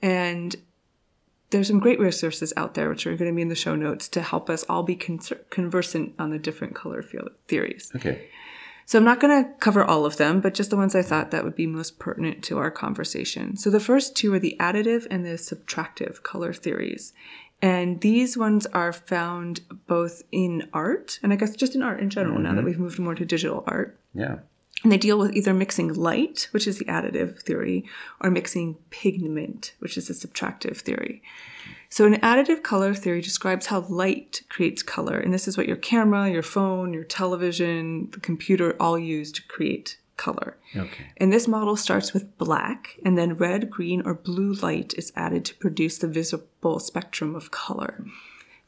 And 0.00 0.56
there's 1.50 1.68
some 1.68 1.78
great 1.78 2.00
resources 2.00 2.52
out 2.56 2.74
there, 2.74 2.88
which 2.88 3.06
are 3.06 3.16
going 3.16 3.30
to 3.30 3.36
be 3.36 3.42
in 3.42 3.48
the 3.48 3.54
show 3.54 3.76
notes, 3.76 4.08
to 4.08 4.22
help 4.22 4.50
us 4.50 4.64
all 4.68 4.82
be 4.82 4.96
con- 4.96 5.20
conversant 5.50 6.14
on 6.18 6.30
the 6.30 6.38
different 6.38 6.74
color 6.74 7.02
field 7.02 7.30
theories. 7.46 7.92
Okay. 7.94 8.28
So 8.86 8.98
I'm 8.98 9.04
not 9.04 9.20
going 9.20 9.44
to 9.44 9.50
cover 9.60 9.84
all 9.84 10.04
of 10.04 10.16
them, 10.16 10.40
but 10.40 10.54
just 10.54 10.70
the 10.70 10.76
ones 10.76 10.94
I 10.94 11.02
thought 11.02 11.30
that 11.30 11.44
would 11.44 11.54
be 11.54 11.66
most 11.66 11.98
pertinent 11.98 12.42
to 12.44 12.58
our 12.58 12.70
conversation. 12.70 13.56
So 13.56 13.70
the 13.70 13.80
first 13.80 14.16
two 14.16 14.34
are 14.34 14.38
the 14.38 14.56
additive 14.58 15.06
and 15.10 15.24
the 15.24 15.34
subtractive 15.34 16.22
color 16.22 16.52
theories. 16.52 17.12
And 17.60 18.00
these 18.00 18.36
ones 18.36 18.66
are 18.66 18.92
found 18.92 19.60
both 19.86 20.22
in 20.32 20.68
art, 20.72 21.20
and 21.22 21.32
I 21.32 21.36
guess 21.36 21.54
just 21.54 21.76
in 21.76 21.82
art 21.82 22.00
in 22.00 22.10
general, 22.10 22.34
mm-hmm. 22.34 22.42
now 22.42 22.50
that 22.50 22.56
mm-hmm. 22.56 22.66
we've 22.66 22.78
moved 22.78 22.98
more 22.98 23.14
to 23.14 23.24
digital 23.24 23.62
art. 23.68 24.00
Yeah. 24.14 24.38
And 24.82 24.90
they 24.90 24.98
deal 24.98 25.18
with 25.18 25.34
either 25.34 25.54
mixing 25.54 25.92
light, 25.94 26.48
which 26.50 26.66
is 26.66 26.78
the 26.78 26.84
additive 26.86 27.40
theory, 27.42 27.84
or 28.20 28.30
mixing 28.30 28.74
pigment, 28.90 29.74
which 29.78 29.96
is 29.96 30.08
the 30.08 30.14
subtractive 30.14 30.78
theory. 30.78 31.22
So, 31.88 32.06
an 32.06 32.14
additive 32.14 32.62
color 32.62 32.94
theory 32.94 33.20
describes 33.20 33.66
how 33.66 33.80
light 33.82 34.42
creates 34.48 34.82
color. 34.82 35.18
And 35.18 35.32
this 35.32 35.46
is 35.46 35.56
what 35.56 35.68
your 35.68 35.76
camera, 35.76 36.30
your 36.30 36.42
phone, 36.42 36.92
your 36.92 37.04
television, 37.04 38.10
the 38.10 38.20
computer 38.20 38.74
all 38.80 38.98
use 38.98 39.30
to 39.32 39.42
create 39.46 39.98
color. 40.16 40.56
Okay. 40.74 41.06
And 41.18 41.32
this 41.32 41.48
model 41.48 41.76
starts 41.76 42.12
with 42.12 42.36
black, 42.38 42.98
and 43.04 43.18
then 43.18 43.34
red, 43.34 43.70
green, 43.70 44.02
or 44.04 44.14
blue 44.14 44.54
light 44.54 44.94
is 44.96 45.12
added 45.16 45.44
to 45.46 45.54
produce 45.56 45.98
the 45.98 46.08
visible 46.08 46.78
spectrum 46.78 47.34
of 47.34 47.50
color. 47.50 48.04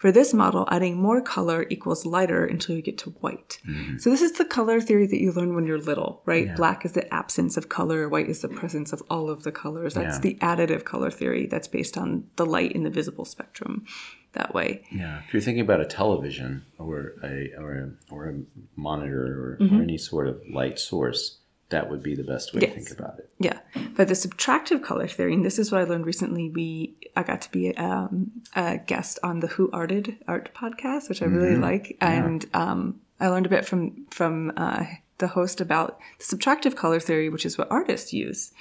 For 0.04 0.12
this 0.12 0.34
model, 0.34 0.68
adding 0.70 0.98
more 1.00 1.22
color 1.22 1.64
equals 1.70 2.04
lighter 2.04 2.44
until 2.44 2.76
you 2.76 2.82
get 2.82 2.98
to 2.98 3.10
white. 3.24 3.58
So 3.96 4.10
this 4.10 4.20
is 4.20 4.32
the 4.32 4.44
color 4.44 4.78
theory 4.78 5.06
that 5.06 5.18
you 5.18 5.32
learn 5.32 5.54
when 5.54 5.64
you're 5.64 5.78
little, 5.78 6.20
right? 6.26 6.44
Yeah. 6.48 6.56
Black 6.56 6.84
is 6.84 6.92
the 6.92 7.06
absence 7.14 7.56
of 7.56 7.70
color, 7.70 8.06
white 8.06 8.28
is 8.28 8.42
the 8.42 8.48
presence 8.48 8.92
of 8.92 9.02
all 9.08 9.30
of 9.30 9.44
the 9.44 9.50
colors. 9.50 9.94
That's 9.94 10.16
Yeah. 10.16 10.20
the 10.20 10.34
additive 10.42 10.84
color 10.84 11.10
theory 11.10 11.46
that's 11.46 11.68
based 11.68 11.96
on 11.96 12.24
the 12.36 12.44
light 12.44 12.72
in 12.72 12.82
the 12.82 12.90
visible 12.90 13.24
spectrum 13.24 13.86
that 14.34 14.52
way. 14.52 14.82
Yeah, 14.92 15.22
if 15.26 15.32
you're 15.32 15.40
thinking 15.40 15.62
about 15.64 15.80
a 15.80 15.86
television 15.86 16.66
or 16.78 17.14
a 17.22 17.52
or 17.58 17.72
a, 17.72 18.14
or 18.14 18.28
a 18.28 18.34
monitor 18.76 19.24
or, 19.24 19.56
Mm-hmm. 19.58 19.78
or 19.78 19.82
any 19.82 19.96
sort 19.96 20.28
of 20.28 20.38
light 20.52 20.78
source, 20.78 21.38
that 21.70 21.90
would 21.90 22.02
be 22.02 22.14
the 22.14 22.24
best 22.24 22.54
way 22.54 22.60
to 22.60 22.66
think 22.70 22.90
about 22.90 23.18
it. 23.18 23.30
Yeah, 23.38 23.58
but 23.96 24.08
the 24.08 24.14
subtractive 24.14 24.82
color 24.82 25.08
theory, 25.08 25.34
and 25.34 25.44
this 25.44 25.58
is 25.58 25.72
what 25.72 25.80
I 25.80 25.84
learned 25.84 26.06
recently. 26.06 26.50
We 26.50 26.94
I 27.16 27.22
got 27.22 27.42
to 27.42 27.50
be 27.50 27.76
um, 27.76 28.30
a 28.54 28.78
guest 28.78 29.18
on 29.22 29.40
the 29.40 29.46
Who 29.48 29.70
Arted 29.72 30.16
Art 30.28 30.50
podcast, 30.54 31.08
which 31.08 31.22
I 31.22 31.26
really 31.26 31.56
like, 31.56 31.96
and 32.00 32.44
um, 32.54 33.00
I 33.20 33.28
learned 33.28 33.46
a 33.46 33.50
bit 33.50 33.64
from 33.64 34.06
from 34.10 34.52
uh, 34.56 34.84
the 35.18 35.28
host 35.28 35.60
about 35.60 35.98
the 36.18 36.24
subtractive 36.24 36.76
color 36.76 37.00
theory, 37.00 37.28
which 37.28 37.46
is 37.46 37.56
what 37.56 37.70
artists 37.70 38.12
use. 38.12 38.52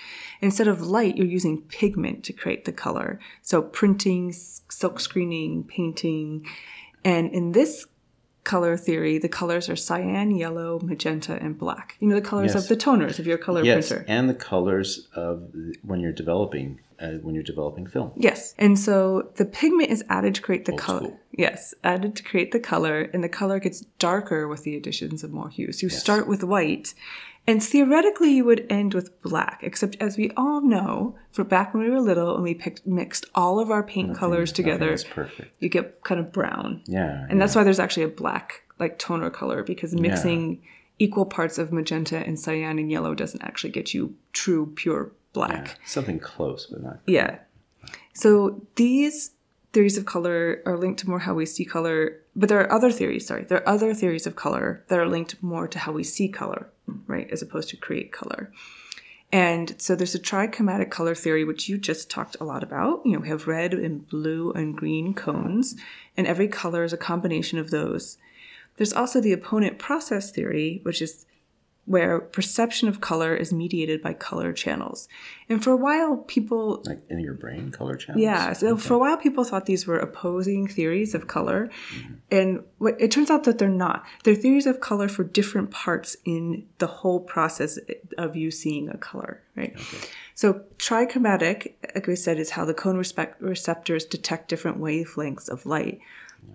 Instead 0.42 0.68
of 0.68 0.82
light, 0.82 1.18
you're 1.18 1.26
using 1.26 1.62
pigment 1.64 2.24
to 2.26 2.34
create 2.34 2.66
the 2.66 2.72
color. 2.72 3.20
So 3.42 3.62
printing, 3.62 4.32
silk 4.32 5.00
screening, 5.00 5.64
painting, 5.64 6.46
and 7.04 7.32
in 7.34 7.52
this 7.52 7.86
color 8.44 8.76
theory, 8.78 9.18
the 9.18 9.30
colors 9.30 9.70
are 9.70 9.76
cyan, 9.76 10.32
yellow, 10.36 10.80
magenta, 10.84 11.38
and 11.42 11.58
black. 11.58 11.96
You 12.00 12.08
know 12.10 12.16
the 12.16 12.22
colors 12.22 12.54
Yes. 12.54 12.64
of 12.64 12.68
the 12.70 12.76
toners 12.76 13.20
of 13.20 13.26
your 13.28 13.38
color 13.38 13.64
yes, 13.64 13.90
printer. 13.90 14.06
and 14.08 14.30
the 14.30 14.34
colors 14.34 15.08
of 15.16 15.50
when 15.84 16.00
you're 16.00 16.12
developing 16.12 16.80
uh, 17.02 17.14
when 17.24 17.34
you're 17.36 17.44
developing 17.44 17.86
film. 17.88 18.12
Yes. 18.16 18.54
And 18.58 18.78
so 18.78 19.32
the 19.36 19.46
pigment 19.46 19.90
is 19.90 20.04
added 20.10 20.36
to 20.36 20.42
create 20.42 20.66
the 20.66 20.74
Old 20.74 20.82
color. 20.82 21.00
school. 21.00 21.20
Yes, 21.32 21.74
added 21.84 22.16
to 22.18 22.24
create 22.24 22.52
the 22.52 22.60
color, 22.60 23.02
and 23.14 23.24
the 23.24 23.30
color 23.30 23.60
gets 23.60 23.82
darker 23.98 24.48
with 24.48 24.64
the 24.64 24.76
additions 24.78 25.24
of 25.24 25.32
more 25.32 25.50
hues. 25.50 25.82
You 25.82 25.90
start 25.90 26.28
with 26.28 26.44
white, 26.44 26.94
and 27.46 27.62
theoretically 27.62 28.32
you 28.32 28.46
would 28.46 28.66
end 28.70 28.94
with 28.94 29.22
black, 29.22 29.60
except 29.64 29.98
as 30.00 30.18
we 30.18 30.32
all 30.38 30.62
know, 30.62 31.16
for 31.32 31.44
back 31.44 31.74
when 31.74 31.84
we 31.84 31.90
were 31.90 32.00
little 32.00 32.36
and 32.36 32.44
we 32.44 32.54
picked, 32.54 32.86
mixed 32.88 33.26
all 33.36 33.60
of 33.60 33.70
our 33.70 33.84
paint 33.84 34.16
colors 34.16 34.52
together, 34.52 34.98
you 35.60 35.70
get 35.70 36.04
kind 36.04 36.22
of 36.22 36.32
brown. 36.32 36.82
Yeah, 36.86 37.26
And 37.30 37.42
that's 37.42 37.56
why 37.56 37.64
there's 37.64 37.80
actually 37.80 38.04
a 38.04 38.10
black 38.10 38.64
like 38.80 38.98
toner 38.98 39.30
color 39.30 39.64
because 39.64 39.94
mixing 39.94 40.62
equal 41.00 41.26
parts 41.26 41.58
of 41.58 41.72
magenta 41.74 42.18
and 42.18 42.40
cyan 42.40 42.80
and 42.80 42.90
yellow 42.92 43.14
doesn't 43.16 43.44
actually 43.44 43.72
get 43.72 43.94
you 43.94 44.16
true 44.32 44.72
pure 44.76 45.12
black. 45.34 45.68
yeah, 45.68 45.86
something 45.86 46.20
close, 46.20 46.68
but 46.68 46.82
not. 46.82 47.00
Yeah. 47.08 47.40
So 48.14 48.66
these 48.76 49.32
theories 49.74 49.98
of 49.98 50.06
color 50.06 50.62
are 50.66 50.78
linked 50.78 51.00
to 51.02 51.10
more 51.10 51.20
how 51.20 51.34
we 51.34 51.46
see 51.46 51.66
color, 51.66 52.22
but 52.36 52.50
there 52.50 52.60
are 52.60 52.72
other 52.72 52.92
theories, 52.92 53.28
sorry, 53.28 53.44
there 53.44 53.60
are 53.60 53.70
other 53.70 53.94
theories 53.94 54.26
of 54.26 54.36
color 54.36 54.84
that 54.88 55.00
are 55.00 55.08
linked 55.08 55.42
more 55.42 55.68
to 55.68 55.80
how 55.80 55.92
we 55.92 56.04
see 56.04 56.28
color, 56.28 56.70
right, 57.08 57.30
as 57.32 57.42
opposed 57.42 57.70
to 57.70 57.78
create 57.78 58.12
color. 58.12 58.52
And 59.32 59.76
so 59.82 59.96
there's 59.96 60.14
a 60.14 60.20
trichromatic 60.20 60.92
color 60.92 61.16
theory, 61.16 61.44
which 61.44 61.68
you 61.68 61.80
just 61.80 62.10
talked 62.10 62.38
a 62.40 62.44
lot 62.44 62.62
about. 62.62 63.02
You 63.04 63.14
know, 63.14 63.20
we 63.20 63.30
have 63.30 63.48
red 63.48 63.74
and 63.74 64.08
blue 64.08 64.52
and 64.52 64.78
green 64.78 65.14
cones, 65.16 65.76
and 66.16 66.28
every 66.28 66.48
color 66.48 66.84
is 66.84 66.94
a 66.94 66.98
combination 66.98 67.58
of 67.58 67.72
those. 67.72 68.18
There's 68.78 68.94
also 68.94 69.20
the 69.22 69.34
opponent 69.34 69.80
process 69.80 70.32
theory, 70.32 70.82
which 70.84 71.02
is 71.02 71.26
where 71.86 72.20
perception 72.20 72.88
of 72.88 73.02
color 73.02 73.36
is 73.36 73.52
mediated 73.52 74.02
by 74.02 74.14
color 74.14 74.54
channels. 74.54 75.10
And 75.50 75.62
for 75.62 75.72
a 75.72 75.78
while, 75.78 76.18
people 76.18 76.82
Like 76.86 77.02
in 77.10 77.20
your 77.20 77.34
brain, 77.34 77.72
color 77.72 77.98
channels. 77.98 78.24
yeah, 78.24 78.54
so 78.54 78.78
for 78.78 78.94
a 78.94 78.98
while, 78.98 79.18
people 79.18 79.44
thought 79.44 79.66
these 79.66 79.86
were 79.86 80.00
opposing 80.00 80.68
theories 80.68 81.14
of 81.14 81.28
color, 81.28 81.70
mm-hmm. 81.94 82.14
and 82.32 82.64
what, 82.78 83.00
it 83.02 83.12
turns 83.12 83.30
out 83.30 83.44
that 83.44 83.58
they're 83.58 83.68
not. 83.68 84.06
They're 84.24 84.34
theories 84.36 84.66
of 84.66 84.80
color 84.80 85.10
for 85.10 85.26
different 85.26 85.72
parts 85.72 86.16
in 86.24 86.66
the 86.78 86.88
whole 86.88 87.20
process 87.20 87.78
of 88.18 88.36
you 88.38 88.50
seeing 88.50 88.88
a 88.90 88.98
color, 88.98 89.42
right? 89.58 89.78
So 90.36 90.62
trichromatic, 90.78 91.74
like 91.94 92.08
we 92.08 92.16
said, 92.16 92.40
is 92.40 92.50
how 92.52 92.64
the 92.66 92.74
cone 92.74 92.98
respect 92.98 93.42
receptors 93.42 94.06
detect 94.06 94.48
different 94.48 94.80
wavelengths 94.80 95.50
of 95.50 95.66
light. 95.66 96.00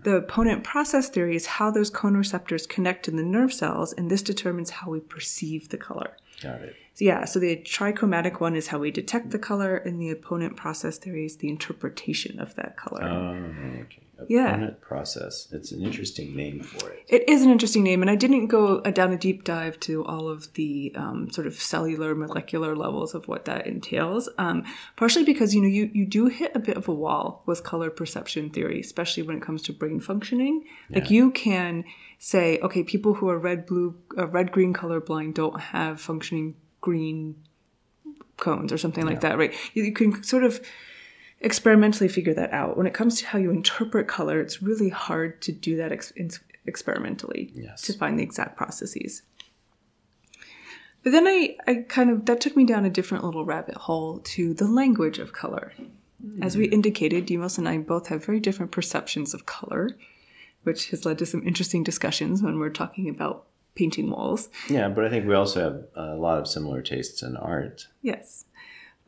The 0.04 0.16
opponent 0.16 0.64
process 0.64 1.08
theory 1.08 1.36
is 1.36 1.46
how 1.46 1.70
those 1.70 1.90
cone 1.90 2.16
receptors 2.16 2.66
connect 2.66 3.08
in 3.08 3.16
the 3.16 3.22
nerve 3.22 3.52
cells, 3.52 3.92
and 3.92 4.10
this 4.10 4.22
determines 4.22 4.70
how 4.70 4.90
we 4.90 5.00
perceive 5.00 5.68
the 5.68 5.76
color. 5.76 6.16
got 6.42 6.62
it. 6.62 6.76
So 6.94 7.04
yeah, 7.04 7.24
so 7.24 7.38
the 7.38 7.56
trichromatic 7.56 8.40
one 8.40 8.56
is 8.56 8.68
how 8.68 8.78
we 8.78 8.90
detect 8.90 9.30
the 9.30 9.38
color, 9.38 9.76
and 9.76 10.00
the 10.00 10.10
opponent 10.10 10.56
process 10.56 10.98
theory 10.98 11.24
is 11.24 11.36
the 11.36 11.48
interpretation 11.48 12.40
of 12.40 12.54
that 12.56 12.76
color. 12.76 13.04
Oh, 13.04 13.80
okay. 13.82 14.00
Yeah. 14.26 14.70
Process. 14.80 15.48
It's 15.52 15.70
an 15.70 15.82
interesting 15.82 16.34
name 16.34 16.60
for 16.60 16.90
it. 16.90 17.04
it 17.08 17.28
is 17.28 17.42
an 17.42 17.50
interesting 17.50 17.84
name, 17.84 18.02
and 18.02 18.10
I 18.10 18.16
didn't 18.16 18.48
go 18.48 18.78
uh, 18.78 18.90
down 18.90 19.12
a 19.12 19.16
deep 19.16 19.44
dive 19.44 19.78
to 19.80 20.04
all 20.04 20.28
of 20.28 20.52
the 20.54 20.92
um, 20.96 21.30
sort 21.30 21.46
of 21.46 21.54
cellular, 21.54 22.14
molecular 22.14 22.74
levels 22.74 23.14
of 23.14 23.28
what 23.28 23.44
that 23.44 23.66
entails. 23.66 24.28
Um, 24.38 24.64
partially 24.96 25.24
because 25.24 25.54
you 25.54 25.62
know 25.62 25.68
you 25.68 25.90
you 25.92 26.06
do 26.06 26.26
hit 26.26 26.52
a 26.54 26.58
bit 26.58 26.76
of 26.76 26.88
a 26.88 26.94
wall 26.94 27.42
with 27.46 27.62
color 27.62 27.90
perception 27.90 28.50
theory, 28.50 28.80
especially 28.80 29.22
when 29.22 29.36
it 29.36 29.42
comes 29.42 29.62
to 29.62 29.72
brain 29.72 30.00
functioning. 30.00 30.64
Like 30.90 31.10
you 31.10 31.30
can 31.30 31.84
say, 32.18 32.58
okay, 32.58 32.82
people 32.82 33.14
who 33.14 33.28
are 33.28 33.38
red, 33.38 33.66
blue, 33.66 33.94
uh, 34.16 34.26
red, 34.26 34.50
green 34.50 34.72
color 34.72 35.00
blind 35.00 35.34
don't 35.34 35.60
have 35.60 36.00
functioning 36.00 36.56
green 36.80 37.36
cones 38.36 38.72
or 38.72 38.78
something 38.78 39.04
like 39.04 39.20
that, 39.20 39.38
right? 39.38 39.54
You, 39.74 39.84
you 39.84 39.92
can 39.92 40.22
sort 40.22 40.44
of 40.44 40.60
experimentally 41.40 42.08
figure 42.08 42.34
that 42.34 42.52
out. 42.52 42.76
When 42.76 42.86
it 42.86 42.94
comes 42.94 43.20
to 43.20 43.26
how 43.26 43.38
you 43.38 43.50
interpret 43.50 44.08
color, 44.08 44.40
it's 44.40 44.62
really 44.62 44.88
hard 44.88 45.40
to 45.42 45.52
do 45.52 45.76
that 45.76 45.92
ex- 45.92 46.12
experimentally 46.66 47.52
Yes. 47.54 47.82
to 47.82 47.92
find 47.92 48.18
the 48.18 48.22
exact 48.22 48.56
processes. 48.56 49.22
But 51.04 51.12
then 51.12 51.26
I, 51.26 51.56
I 51.66 51.74
kind 51.88 52.10
of, 52.10 52.26
that 52.26 52.40
took 52.40 52.56
me 52.56 52.64
down 52.64 52.84
a 52.84 52.90
different 52.90 53.24
little 53.24 53.44
rabbit 53.44 53.76
hole 53.76 54.18
to 54.20 54.52
the 54.52 54.66
language 54.66 55.18
of 55.18 55.32
color. 55.32 55.72
Hmm. 56.20 56.42
As 56.42 56.56
we 56.56 56.66
indicated, 56.66 57.26
Demos 57.26 57.56
and 57.56 57.68
I 57.68 57.78
both 57.78 58.08
have 58.08 58.24
very 58.24 58.40
different 58.40 58.72
perceptions 58.72 59.32
of 59.32 59.46
color, 59.46 59.90
which 60.64 60.90
has 60.90 61.06
led 61.06 61.18
to 61.18 61.26
some 61.26 61.46
interesting 61.46 61.84
discussions 61.84 62.42
when 62.42 62.58
we're 62.58 62.70
talking 62.70 63.08
about 63.08 63.46
painting 63.76 64.10
walls. 64.10 64.48
Yeah, 64.68 64.88
but 64.88 65.04
I 65.04 65.08
think 65.08 65.26
we 65.26 65.34
also 65.34 65.62
have 65.62 65.84
a 65.94 66.16
lot 66.16 66.38
of 66.38 66.48
similar 66.48 66.82
tastes 66.82 67.22
in 67.22 67.36
art. 67.36 67.86
Yes. 68.02 68.44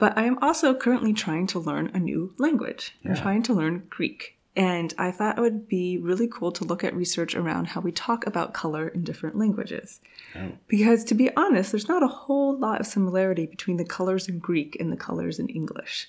But 0.01 0.17
I 0.17 0.25
am 0.25 0.39
also 0.43 0.75
currently 0.75 1.13
trying 1.13 1.47
to 1.49 1.59
learn 1.59 1.91
a 1.93 2.01
new 2.01 2.35
language. 2.39 2.97
I'm 3.05 3.15
trying 3.15 3.43
to 3.45 3.55
learn 3.55 3.87
Greek. 3.91 4.39
And 4.57 4.93
I 4.99 5.13
thought 5.13 5.39
it 5.39 5.43
would 5.43 5.69
be 5.69 5.99
really 5.99 6.27
cool 6.27 6.51
to 6.53 6.65
look 6.65 6.83
at 6.83 6.97
research 6.97 7.37
around 7.37 7.67
how 7.67 7.81
we 7.83 7.93
talk 7.93 8.27
about 8.27 8.55
color 8.55 8.89
in 8.89 9.05
different 9.05 9.37
languages. 9.39 10.01
Oh. 10.35 10.53
Because 10.67 11.05
to 11.05 11.15
be 11.15 11.35
honest, 11.37 11.71
there's 11.71 11.89
not 11.89 12.03
a 12.03 12.09
whole 12.09 12.59
lot 12.59 12.81
of 12.81 12.87
similarity 12.87 13.47
between 13.47 13.77
the 13.77 13.85
colors 13.85 14.27
in 14.27 14.39
Greek 14.39 14.77
and 14.81 14.91
the 14.91 14.97
colors 14.97 15.39
in 15.39 15.49
English. 15.49 16.09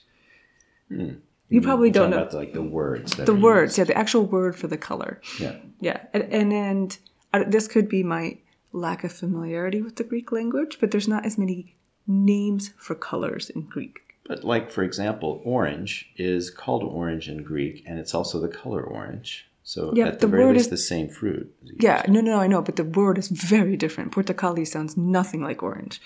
Hmm. 0.87 1.15
You 1.49 1.61
probably 1.61 1.89
You're 1.89 1.93
don't 1.93 2.11
know 2.11 2.17
about 2.17 2.33
like 2.33 2.53
the 2.53 2.63
words. 2.63 3.15
That 3.17 3.25
the 3.25 3.35
words, 3.35 3.77
yeah, 3.77 3.83
the 3.83 3.97
actual 3.97 4.25
word 4.25 4.55
for 4.55 4.67
the 4.67 4.77
color. 4.77 5.21
Yeah. 5.37 5.57
Yeah, 5.81 5.99
and 6.13 6.53
and, 6.53 6.97
and 7.33 7.51
this 7.51 7.67
could 7.67 7.89
be 7.89 8.03
my 8.03 8.37
lack 8.71 9.03
of 9.03 9.11
familiarity 9.11 9.81
with 9.81 9.97
the 9.97 10.05
Greek 10.05 10.31
language, 10.31 10.77
but 10.79 10.91
there's 10.91 11.09
not 11.09 11.25
as 11.25 11.37
many 11.37 11.75
names 12.11 12.71
for 12.77 12.95
colors 12.95 13.49
in 13.49 13.61
Greek. 13.63 13.99
But 14.27 14.43
like 14.43 14.71
for 14.71 14.83
example, 14.83 15.41
orange 15.43 16.09
is 16.15 16.49
called 16.49 16.83
orange 16.83 17.27
in 17.27 17.43
Greek, 17.43 17.83
and 17.87 17.99
it's 17.99 18.13
also 18.13 18.39
the 18.39 18.47
color 18.47 18.81
orange. 18.83 19.47
So 19.63 19.93
Yeah, 19.95 20.07
at 20.07 20.19
the, 20.19 20.25
the 20.27 20.31
very 20.31 20.45
word 20.45 20.53
least, 20.55 20.65
is- 20.65 20.69
the 20.71 20.77
same 20.77 21.07
fruit. 21.07 21.53
Yeah, 21.79 22.03
no, 22.07 22.19
no, 22.21 22.39
I 22.39 22.47
know, 22.47 22.61
but 22.61 22.75
the 22.75 22.83
word 22.83 23.17
is 23.17 23.27
very 23.29 23.77
different. 23.77 24.11
Portocali 24.11 24.65
sounds 24.67 24.97
nothing 24.97 25.41
like 25.41 25.61
orange. 25.63 26.01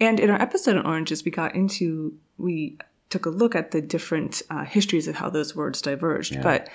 And 0.00 0.20
in 0.20 0.30
our 0.30 0.40
episode 0.40 0.76
on 0.76 0.86
oranges, 0.86 1.24
we 1.24 1.30
got 1.30 1.54
into, 1.54 2.14
we 2.38 2.78
took 3.10 3.26
a 3.26 3.30
look 3.30 3.54
at 3.54 3.70
the 3.70 3.80
different 3.80 4.42
uh, 4.50 4.64
histories 4.64 5.08
of 5.08 5.16
how 5.16 5.30
those 5.30 5.56
words 5.56 5.80
diverged. 5.82 6.34
Yeah. 6.34 6.42
But 6.42 6.68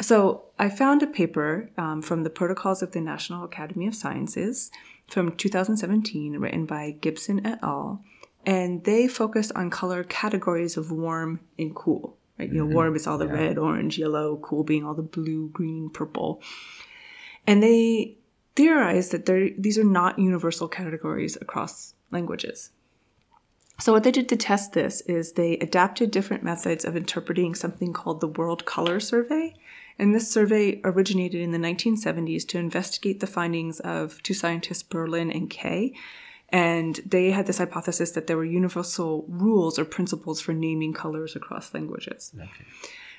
so 0.00 0.42
I 0.58 0.68
found 0.68 1.02
a 1.02 1.06
paper 1.06 1.70
um, 1.76 2.02
from 2.02 2.22
the 2.22 2.30
Protocols 2.30 2.82
of 2.82 2.92
the 2.92 3.00
National 3.00 3.44
Academy 3.44 3.86
of 3.88 3.94
Sciences 3.94 4.70
from 5.08 5.32
2017, 5.36 6.38
written 6.38 6.66
by 6.66 6.92
Gibson 7.00 7.44
et 7.46 7.58
al. 7.62 8.02
And 8.46 8.84
they 8.84 9.08
focused 9.08 9.52
on 9.54 9.70
color 9.70 10.04
categories 10.04 10.76
of 10.76 10.90
warm 10.90 11.40
and 11.58 11.74
cool. 11.74 12.16
Right? 12.38 12.48
You 12.48 12.58
know, 12.58 12.64
mm-hmm. 12.64 12.74
warm 12.74 12.96
is 12.96 13.06
all 13.06 13.18
the 13.18 13.26
red, 13.26 13.58
orange, 13.58 13.98
yellow, 13.98 14.36
cool 14.36 14.62
being 14.62 14.84
all 14.84 14.94
the 14.94 15.02
blue, 15.02 15.48
green, 15.48 15.90
purple. 15.90 16.40
And 17.46 17.62
they 17.62 18.16
theorized 18.54 19.12
that 19.12 19.26
these 19.58 19.78
are 19.78 19.84
not 19.84 20.18
universal 20.18 20.68
categories 20.68 21.36
across 21.40 21.94
languages. 22.10 22.70
So, 23.80 23.92
what 23.92 24.02
they 24.02 24.10
did 24.10 24.28
to 24.30 24.36
test 24.36 24.72
this 24.72 25.00
is 25.02 25.32
they 25.32 25.56
adapted 25.58 26.10
different 26.10 26.42
methods 26.42 26.84
of 26.84 26.96
interpreting 26.96 27.54
something 27.54 27.92
called 27.92 28.20
the 28.20 28.26
World 28.26 28.64
Color 28.64 28.98
Survey. 28.98 29.54
And 29.98 30.14
this 30.14 30.30
survey 30.30 30.80
originated 30.84 31.40
in 31.40 31.50
the 31.50 31.58
1970s 31.58 32.46
to 32.48 32.58
investigate 32.58 33.20
the 33.20 33.26
findings 33.26 33.80
of 33.80 34.22
two 34.22 34.34
scientists, 34.34 34.82
Berlin 34.82 35.30
and 35.30 35.50
Kay. 35.50 35.94
And 36.50 37.00
they 37.04 37.30
had 37.30 37.46
this 37.46 37.58
hypothesis 37.58 38.12
that 38.12 38.26
there 38.26 38.36
were 38.36 38.44
universal 38.44 39.26
rules 39.28 39.78
or 39.78 39.84
principles 39.84 40.40
for 40.40 40.52
naming 40.54 40.94
colors 40.94 41.36
across 41.36 41.74
languages. 41.74 42.32
Okay. 42.34 42.64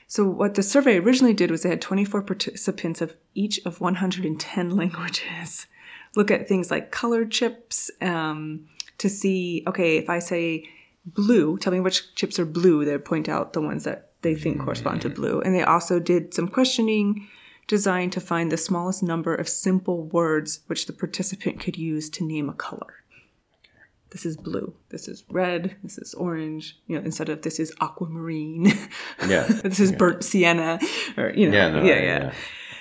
So, 0.08 0.28
what 0.28 0.56
the 0.56 0.64
survey 0.64 0.98
originally 0.98 1.36
did 1.36 1.52
was 1.52 1.62
they 1.62 1.70
had 1.70 1.82
24 1.82 2.24
participants 2.24 3.02
of 3.02 3.16
each 3.36 3.60
of 3.66 3.82
110 3.82 4.70
languages 4.76 5.68
look 6.16 6.32
at 6.32 6.48
things 6.48 6.72
like 6.72 6.92
color 6.92 7.26
chips 7.26 7.92
um, 8.02 8.68
to 8.98 9.10
see, 9.10 9.64
okay, 9.68 9.98
if 9.98 10.10
I 10.10 10.20
say 10.20 10.70
blue, 11.06 11.58
tell 11.58 11.74
me 11.74 11.80
which 11.80 12.16
chips 12.16 12.40
are 12.40 12.46
blue. 12.46 12.86
They 12.86 12.98
point 12.98 13.30
out 13.30 13.54
the 13.54 13.62
ones 13.62 13.84
that 13.84 14.09
they 14.22 14.36
think 14.36 14.60
correspond 14.62 15.02
to 15.02 15.10
blue. 15.10 15.42
And 15.42 15.56
they 15.56 15.64
also 15.64 16.00
did 16.00 16.34
some 16.34 16.48
questioning 16.48 17.28
designed 17.68 18.12
to 18.14 18.20
find 18.20 18.52
the 18.52 18.58
smallest 18.58 19.04
number 19.04 19.36
of 19.36 19.48
simple 19.48 20.04
words 20.06 20.62
which 20.68 20.88
the 20.88 20.94
participant 20.94 21.60
could 21.60 21.78
use 21.78 22.10
to 22.10 22.26
name 22.26 22.50
a 22.50 22.54
color. 22.54 22.96
This 24.10 24.26
is 24.26 24.38
blue. 24.38 24.74
This 24.90 25.08
is 25.08 25.24
red. 25.30 25.76
This 25.84 26.00
is 26.00 26.16
orange. 26.16 26.78
You 26.88 26.98
know, 26.98 27.06
instead 27.06 27.30
of 27.30 27.44
this 27.44 27.60
is 27.60 27.72
aquamarine. 27.80 28.74
Yeah. 29.28 29.44
this 29.64 29.80
is 29.80 29.92
burnt 29.92 30.24
sienna, 30.24 30.80
or 31.16 31.30
you 31.30 31.50
know, 31.50 31.58
Yeah, 31.58 31.70
no, 31.70 31.84
yeah, 31.84 31.94
yeah. 31.94 32.02
yeah. 32.02 32.34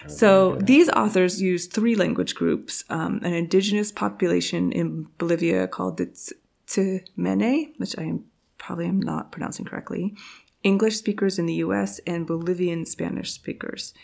So 0.06 0.56
these 0.62 0.88
authors 0.88 1.42
used 1.42 1.72
three 1.72 1.96
language 1.96 2.34
groups: 2.34 2.82
um, 2.88 3.20
an 3.22 3.34
indigenous 3.34 3.92
population 3.92 4.72
in 4.72 5.06
Bolivia 5.18 5.68
called 5.68 5.98
the 5.98 6.06
Ts- 6.06 6.32
Tsimane, 6.66 7.72
which 7.76 7.98
I 7.98 8.04
am 8.04 8.24
probably 8.56 8.86
am 8.86 9.00
not 9.00 9.30
pronouncing 9.30 9.66
correctly, 9.66 10.14
English 10.62 10.96
speakers 10.96 11.38
in 11.38 11.46
the 11.46 11.54
U.S., 11.54 12.00
and 12.06 12.26
Bolivian 12.26 12.84
Spanish 12.84 13.32
speakers, 13.32 13.94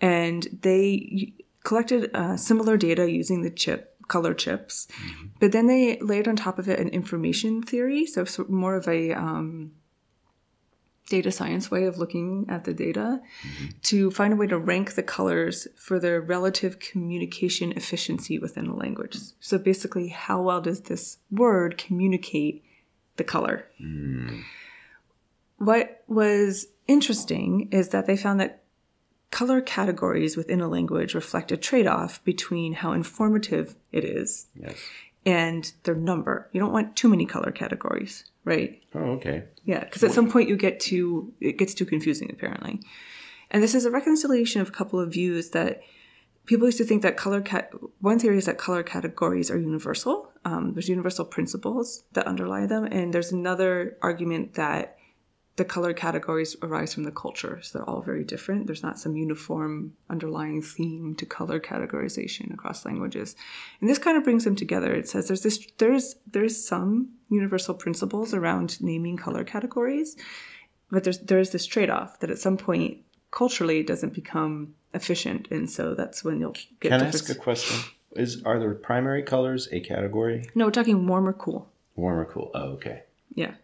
and 0.00 0.46
they 0.62 1.34
collected 1.64 2.10
uh, 2.14 2.36
similar 2.36 2.76
data 2.76 3.10
using 3.10 3.42
the 3.42 3.50
chip 3.50 3.94
color 4.08 4.32
chips, 4.32 4.88
but 5.38 5.52
then 5.52 5.66
they 5.66 5.98
laid 6.00 6.26
on 6.26 6.36
top 6.36 6.58
of 6.58 6.68
it 6.68 6.78
an 6.78 6.88
information 6.88 7.62
theory, 7.62 8.06
so 8.06 8.24
more 8.48 8.74
of 8.74 8.88
a 8.88 9.12
um, 9.12 9.72
data 11.08 11.30
science 11.32 11.70
way 11.70 11.84
of 11.84 11.98
looking 11.98 12.46
at 12.48 12.64
the 12.64 12.74
data 12.74 13.20
to 13.82 14.10
find 14.10 14.32
a 14.32 14.36
way 14.36 14.46
to 14.46 14.58
rank 14.58 14.94
the 14.94 15.02
colors 15.02 15.66
for 15.76 15.98
their 15.98 16.20
relative 16.20 16.78
communication 16.78 17.72
efficiency 17.72 18.38
within 18.38 18.66
a 18.66 18.76
language. 18.76 19.16
So 19.40 19.58
basically, 19.58 20.08
how 20.08 20.42
well 20.42 20.60
does 20.60 20.82
this 20.82 21.18
word 21.30 21.78
communicate 21.78 22.64
the 23.16 23.24
color? 23.24 23.66
What 25.58 26.02
was 26.06 26.66
interesting 26.86 27.68
is 27.70 27.90
that 27.90 28.06
they 28.06 28.16
found 28.16 28.40
that 28.40 28.62
color 29.30 29.60
categories 29.60 30.36
within 30.36 30.60
a 30.60 30.68
language 30.68 31.14
reflect 31.14 31.52
a 31.52 31.56
trade 31.56 31.86
off 31.86 32.24
between 32.24 32.72
how 32.72 32.92
informative 32.92 33.76
it 33.92 34.04
is 34.04 34.46
Yes. 34.54 34.76
and 35.26 35.72
their 35.82 35.94
number. 35.94 36.48
You 36.52 36.60
don't 36.60 36.72
want 36.72 36.96
too 36.96 37.08
many 37.08 37.26
color 37.26 37.50
categories, 37.50 38.24
right? 38.44 38.82
Oh, 38.94 39.00
okay. 39.16 39.44
Yeah, 39.64 39.84
because 39.84 40.02
at 40.02 40.12
some 40.12 40.30
point 40.30 40.48
you 40.48 40.56
get 40.56 40.80
to 40.80 41.32
it 41.40 41.58
gets 41.58 41.74
too 41.74 41.84
confusing 41.84 42.30
apparently. 42.30 42.80
And 43.50 43.62
this 43.62 43.74
is 43.74 43.84
a 43.84 43.90
reconciliation 43.90 44.60
of 44.60 44.68
a 44.68 44.72
couple 44.72 45.00
of 45.00 45.12
views 45.12 45.50
that 45.50 45.82
people 46.46 46.66
used 46.68 46.78
to 46.78 46.84
think 46.84 47.02
that 47.02 47.16
color 47.16 47.40
cat. 47.42 47.72
One 48.00 48.18
theory 48.18 48.38
is 48.38 48.46
that 48.46 48.58
color 48.58 48.82
categories 48.82 49.50
are 49.50 49.58
universal. 49.58 50.30
Um, 50.44 50.72
there's 50.72 50.88
universal 50.88 51.24
principles 51.24 52.04
that 52.12 52.26
underlie 52.26 52.66
them, 52.66 52.84
and 52.84 53.12
there's 53.12 53.32
another 53.32 53.96
argument 54.00 54.54
that 54.54 54.97
the 55.58 55.64
color 55.64 55.92
categories 55.92 56.56
arise 56.62 56.94
from 56.94 57.02
the 57.02 57.10
culture, 57.10 57.58
so 57.62 57.78
they're 57.78 57.90
all 57.90 58.00
very 58.00 58.22
different. 58.22 58.66
There's 58.66 58.84
not 58.84 58.98
some 58.98 59.16
uniform 59.16 59.92
underlying 60.08 60.62
theme 60.62 61.16
to 61.16 61.26
color 61.26 61.58
categorization 61.58 62.54
across 62.54 62.86
languages, 62.86 63.34
and 63.80 63.90
this 63.90 63.98
kind 63.98 64.16
of 64.16 64.22
brings 64.22 64.44
them 64.44 64.54
together. 64.54 64.94
It 64.94 65.08
says 65.08 65.26
there's 65.26 65.42
this 65.42 65.66
there's 65.78 66.14
there's 66.30 66.64
some 66.64 67.10
universal 67.28 67.74
principles 67.74 68.32
around 68.32 68.80
naming 68.80 69.16
color 69.16 69.42
categories, 69.42 70.16
but 70.92 71.02
there's 71.02 71.18
there's 71.18 71.50
this 71.50 71.66
trade 71.66 71.90
off 71.90 72.20
that 72.20 72.30
at 72.30 72.38
some 72.38 72.56
point 72.56 72.98
culturally 73.32 73.80
it 73.80 73.88
doesn't 73.88 74.14
become 74.14 74.74
efficient, 74.94 75.48
and 75.50 75.68
so 75.68 75.94
that's 75.94 76.22
when 76.22 76.38
you'll 76.38 76.56
get. 76.78 76.90
Can 76.90 77.02
I 77.02 77.08
ask 77.08 77.28
a 77.28 77.34
question? 77.34 77.76
Is 78.12 78.44
are 78.44 78.60
the 78.60 78.74
primary 78.76 79.24
colors 79.24 79.68
a 79.72 79.80
category? 79.80 80.48
no, 80.54 80.66
we're 80.66 80.70
talking 80.70 81.04
warm 81.08 81.26
or 81.28 81.32
cool. 81.32 81.68
Warm 81.96 82.20
or 82.20 82.26
cool? 82.26 82.52
Oh, 82.54 82.74
okay. 82.74 83.02
Yeah. 83.34 83.54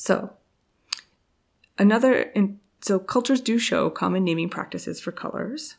So, 0.00 0.30
another, 1.76 2.14
in, 2.14 2.60
so 2.80 3.00
cultures 3.00 3.40
do 3.40 3.58
show 3.58 3.90
common 3.90 4.22
naming 4.22 4.48
practices 4.48 5.00
for 5.00 5.10
colors. 5.10 5.74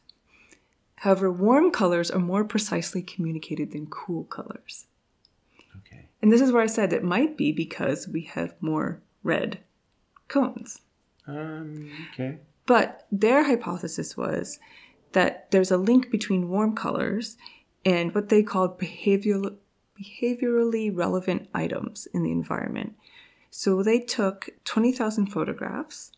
However, 0.96 1.32
warm 1.32 1.72
colors 1.72 2.12
are 2.12 2.20
more 2.20 2.44
precisely 2.44 3.02
communicated 3.02 3.72
than 3.72 3.88
cool 3.88 4.26
colors. 4.26 4.88
Okay. 5.78 6.10
And 6.22 6.34
this 6.34 6.42
is 6.42 6.52
where 6.52 6.62
I 6.62 6.68
said 6.68 6.92
it 6.92 7.02
might 7.02 7.38
be 7.38 7.54
because 7.54 8.10
we 8.10 8.24
have 8.24 8.54
more 8.60 9.00
red 9.24 9.60
cones. 10.28 10.82
Um. 11.26 11.90
Okay. 12.12 12.40
But 12.66 13.08
their 13.14 13.46
hypothesis 13.46 14.18
was 14.18 14.60
that 15.14 15.50
there's 15.52 15.72
a 15.72 15.78
link 15.78 16.12
between 16.12 16.50
warm 16.50 16.76
colors 16.76 17.38
and 17.86 18.14
what 18.14 18.28
they 18.28 18.44
called 18.44 18.78
behavioral, 18.78 19.56
behaviorally 19.98 20.92
relevant 20.94 21.48
items 21.54 22.06
in 22.14 22.24
the 22.24 22.34
environment. 22.34 22.96
So 23.52 23.84
they 23.84 24.00
took 24.00 24.50
20,000 24.66 25.28
photographs 25.28 26.12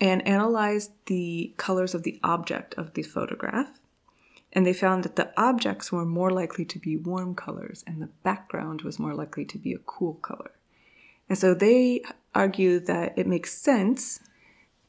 and 0.00 0.26
analyzed 0.26 0.92
the 1.06 1.54
colors 1.56 1.94
of 1.94 2.02
the 2.02 2.18
object 2.22 2.74
of 2.74 2.94
the 2.94 3.02
photograph. 3.02 3.78
And 4.52 4.66
they 4.66 4.74
found 4.74 5.04
that 5.04 5.16
the 5.16 5.32
objects 5.36 5.90
were 5.90 6.04
more 6.04 6.30
likely 6.30 6.64
to 6.66 6.78
be 6.78 6.96
warm 6.96 7.34
colors 7.34 7.82
and 7.86 8.02
the 8.02 8.10
background 8.22 8.82
was 8.82 8.98
more 8.98 9.14
likely 9.14 9.44
to 9.46 9.58
be 9.58 9.72
a 9.72 9.78
cool 9.78 10.14
color. 10.14 10.50
And 11.28 11.38
so 11.38 11.54
they 11.54 12.02
argue 12.34 12.80
that 12.80 13.16
it 13.16 13.26
makes 13.26 13.56
sense 13.56 14.20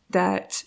that 0.10 0.64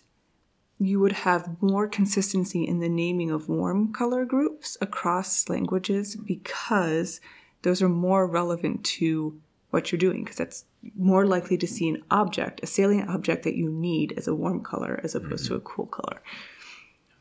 you 0.78 1.00
would 1.00 1.12
have 1.12 1.60
more 1.62 1.88
consistency 1.88 2.66
in 2.66 2.80
the 2.80 2.88
naming 2.88 3.30
of 3.30 3.48
warm 3.48 3.92
color 3.92 4.24
groups 4.24 4.76
across 4.80 5.48
languages 5.48 6.16
because 6.16 7.20
those 7.62 7.82
are 7.82 7.88
more 7.88 8.26
relevant 8.26 8.84
to 8.84 9.40
what 9.70 9.90
you're 9.90 9.98
doing 9.98 10.24
because 10.24 10.36
that's 10.36 10.64
more 10.96 11.26
likely 11.26 11.58
to 11.58 11.66
see 11.66 11.88
an 11.88 12.02
object, 12.10 12.60
a 12.62 12.66
salient 12.66 13.10
object 13.10 13.42
that 13.44 13.56
you 13.56 13.68
need 13.68 14.14
as 14.16 14.28
a 14.28 14.34
warm 14.34 14.62
color 14.62 15.00
as 15.02 15.14
opposed 15.14 15.46
to 15.46 15.54
a 15.54 15.60
cool 15.60 15.86
color. 15.86 16.22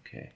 Okay. 0.02 0.32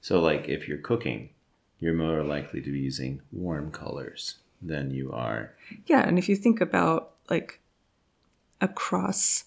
So, 0.00 0.20
like, 0.20 0.48
if 0.48 0.66
you're 0.66 0.78
cooking, 0.78 1.30
you're 1.78 1.94
more 1.94 2.22
likely 2.24 2.60
to 2.60 2.72
be 2.72 2.80
using 2.80 3.20
warm 3.32 3.70
colors 3.70 4.36
than 4.60 4.90
you 4.90 5.12
are. 5.12 5.54
Yeah, 5.86 6.06
and 6.06 6.18
if 6.18 6.28
you 6.28 6.36
think 6.36 6.60
about 6.60 7.12
like 7.28 7.60
across 8.60 9.44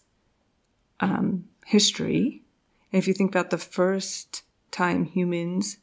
um, 0.99 1.45
history, 1.65 2.43
and 2.91 2.99
if 2.99 3.07
you 3.07 3.13
think 3.13 3.31
about 3.31 3.49
the 3.49 3.57
first 3.57 4.43
time 4.71 5.05
humans 5.05 5.77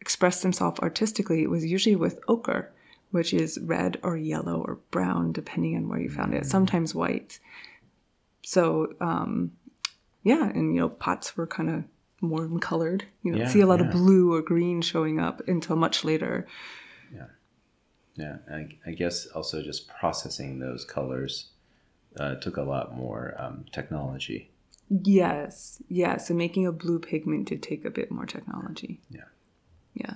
expressed 0.00 0.42
themselves 0.42 0.80
artistically, 0.80 1.42
it 1.42 1.50
was 1.50 1.64
usually 1.64 1.96
with 1.96 2.18
ochre, 2.28 2.72
which 3.14 3.32
is 3.32 3.60
red 3.62 3.96
or 4.02 4.16
yellow 4.16 4.60
or 4.66 4.80
brown, 4.90 5.30
depending 5.30 5.76
on 5.76 5.88
where 5.88 6.00
you 6.00 6.10
found 6.10 6.34
it. 6.34 6.44
Sometimes 6.44 6.96
white. 6.96 7.38
So, 8.42 8.92
um, 9.00 9.52
yeah, 10.24 10.48
and 10.48 10.74
you 10.74 10.80
know, 10.80 10.88
pots 10.88 11.36
were 11.36 11.46
kind 11.46 11.70
of 11.70 11.84
warm 12.20 12.58
colored. 12.58 13.04
You 13.22 13.30
don't 13.30 13.42
Yeah, 13.42 13.48
see 13.48 13.60
a 13.60 13.66
lot 13.66 13.78
yeah. 13.78 13.86
of 13.86 13.92
blue 13.92 14.34
or 14.34 14.42
green 14.42 14.82
showing 14.82 15.20
up 15.20 15.46
until 15.46 15.76
much 15.76 16.02
later. 16.02 16.48
Yeah, 17.14 17.26
yeah. 18.16 18.38
I, 18.50 18.66
I 18.84 18.90
guess 18.94 19.26
also 19.26 19.62
just 19.62 19.86
processing 19.86 20.58
those 20.58 20.84
colors 20.84 21.50
uh, 22.18 22.34
took 22.34 22.56
a 22.56 22.62
lot 22.62 22.96
more 22.96 23.36
um, 23.38 23.64
technology. 23.70 24.50
Yes, 24.90 25.80
yes. 25.88 26.30
And 26.30 26.38
making 26.38 26.66
a 26.66 26.72
blue 26.72 26.98
pigment 26.98 27.46
did 27.46 27.62
take 27.62 27.84
a 27.84 27.90
bit 27.90 28.10
more 28.10 28.26
technology. 28.26 29.00
Yeah. 29.08 29.28
Yeah. 29.94 30.14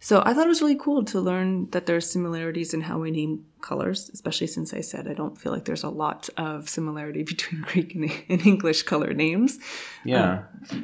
So 0.00 0.22
I 0.24 0.32
thought 0.32 0.46
it 0.46 0.48
was 0.48 0.62
really 0.62 0.76
cool 0.76 1.04
to 1.06 1.20
learn 1.20 1.68
that 1.70 1.86
there's 1.86 2.08
similarities 2.08 2.72
in 2.72 2.80
how 2.80 2.98
we 2.98 3.10
name 3.10 3.44
colors, 3.60 4.10
especially 4.14 4.46
since 4.46 4.72
I 4.72 4.80
said 4.80 5.08
I 5.08 5.14
don't 5.14 5.36
feel 5.36 5.52
like 5.52 5.64
there's 5.64 5.82
a 5.82 5.88
lot 5.88 6.28
of 6.36 6.68
similarity 6.68 7.22
between 7.34 7.62
Greek 7.62 7.94
and, 7.94 8.10
and 8.28 8.46
English 8.46 8.82
color 8.84 9.12
names. 9.12 9.58
Yeah. 10.04 10.42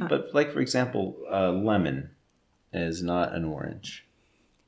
but, 0.08 0.34
like, 0.34 0.52
for 0.52 0.60
example, 0.60 1.16
uh, 1.30 1.52
lemon 1.52 2.10
is 2.72 3.02
not 3.02 3.34
an 3.34 3.44
orange. 3.44 4.04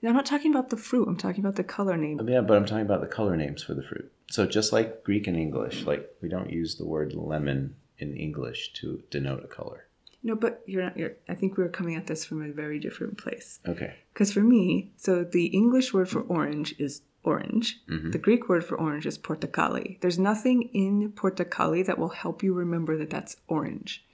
I'm 0.05 0.15
not 0.15 0.27
talking 0.27 0.53
about 0.53 0.71
the 0.71 0.77
fruit. 0.77 1.09
I'm 1.09 1.17
talking 1.17 1.41
about 1.41 1.57
the 1.57 1.65
color 1.65 1.97
name. 1.97 2.21
Yeah, 2.29 2.41
but 2.41 2.57
I'm 2.57 2.67
talking 2.67 2.87
about 2.87 3.01
the 3.01 3.09
color 3.09 3.37
names 3.37 3.65
for 3.65 3.75
the 3.75 3.83
fruit. 3.83 4.13
So 4.31 4.47
just 4.47 4.73
like 4.73 5.03
Greek 5.03 5.27
and 5.27 5.37
English, 5.37 5.85
like 5.85 6.09
we 6.21 6.29
don't 6.29 6.51
use 6.51 6.77
the 6.77 6.87
word 6.87 7.15
lemon 7.15 7.75
in 7.99 8.17
English 8.17 8.73
to 8.75 9.03
denote 9.11 9.45
a 9.45 9.49
color. 9.49 9.87
No, 10.27 10.35
but 10.35 10.61
you're 10.67 10.83
not. 10.83 10.97
You're, 10.97 11.13
I 11.29 11.37
think 11.37 11.57
we 11.57 11.63
were 11.63 11.69
coming 11.71 11.95
at 11.95 12.09
this 12.09 12.25
from 12.25 12.43
a 12.43 12.53
very 12.53 12.81
different 12.81 13.17
place. 13.17 13.61
Okay. 13.65 13.95
Because 14.13 14.33
for 14.33 14.41
me, 14.41 14.91
so 14.97 15.23
the 15.23 15.47
English 15.47 15.95
word 15.95 16.09
for 16.09 16.23
orange 16.23 16.75
is 16.81 17.03
orange. 17.23 17.81
The 17.87 18.19
Greek 18.19 18.49
word 18.49 18.65
for 18.65 18.77
orange 18.77 19.07
is 19.07 19.19
portocali. 19.19 20.01
There's 20.01 20.19
nothing 20.19 20.63
in 20.73 21.13
portocali 21.13 21.87
that 21.87 21.97
will 21.97 22.09
help 22.09 22.43
you 22.43 22.53
remember 22.55 22.97
that 22.99 23.11
that's 23.11 23.37
orange. 23.47 24.05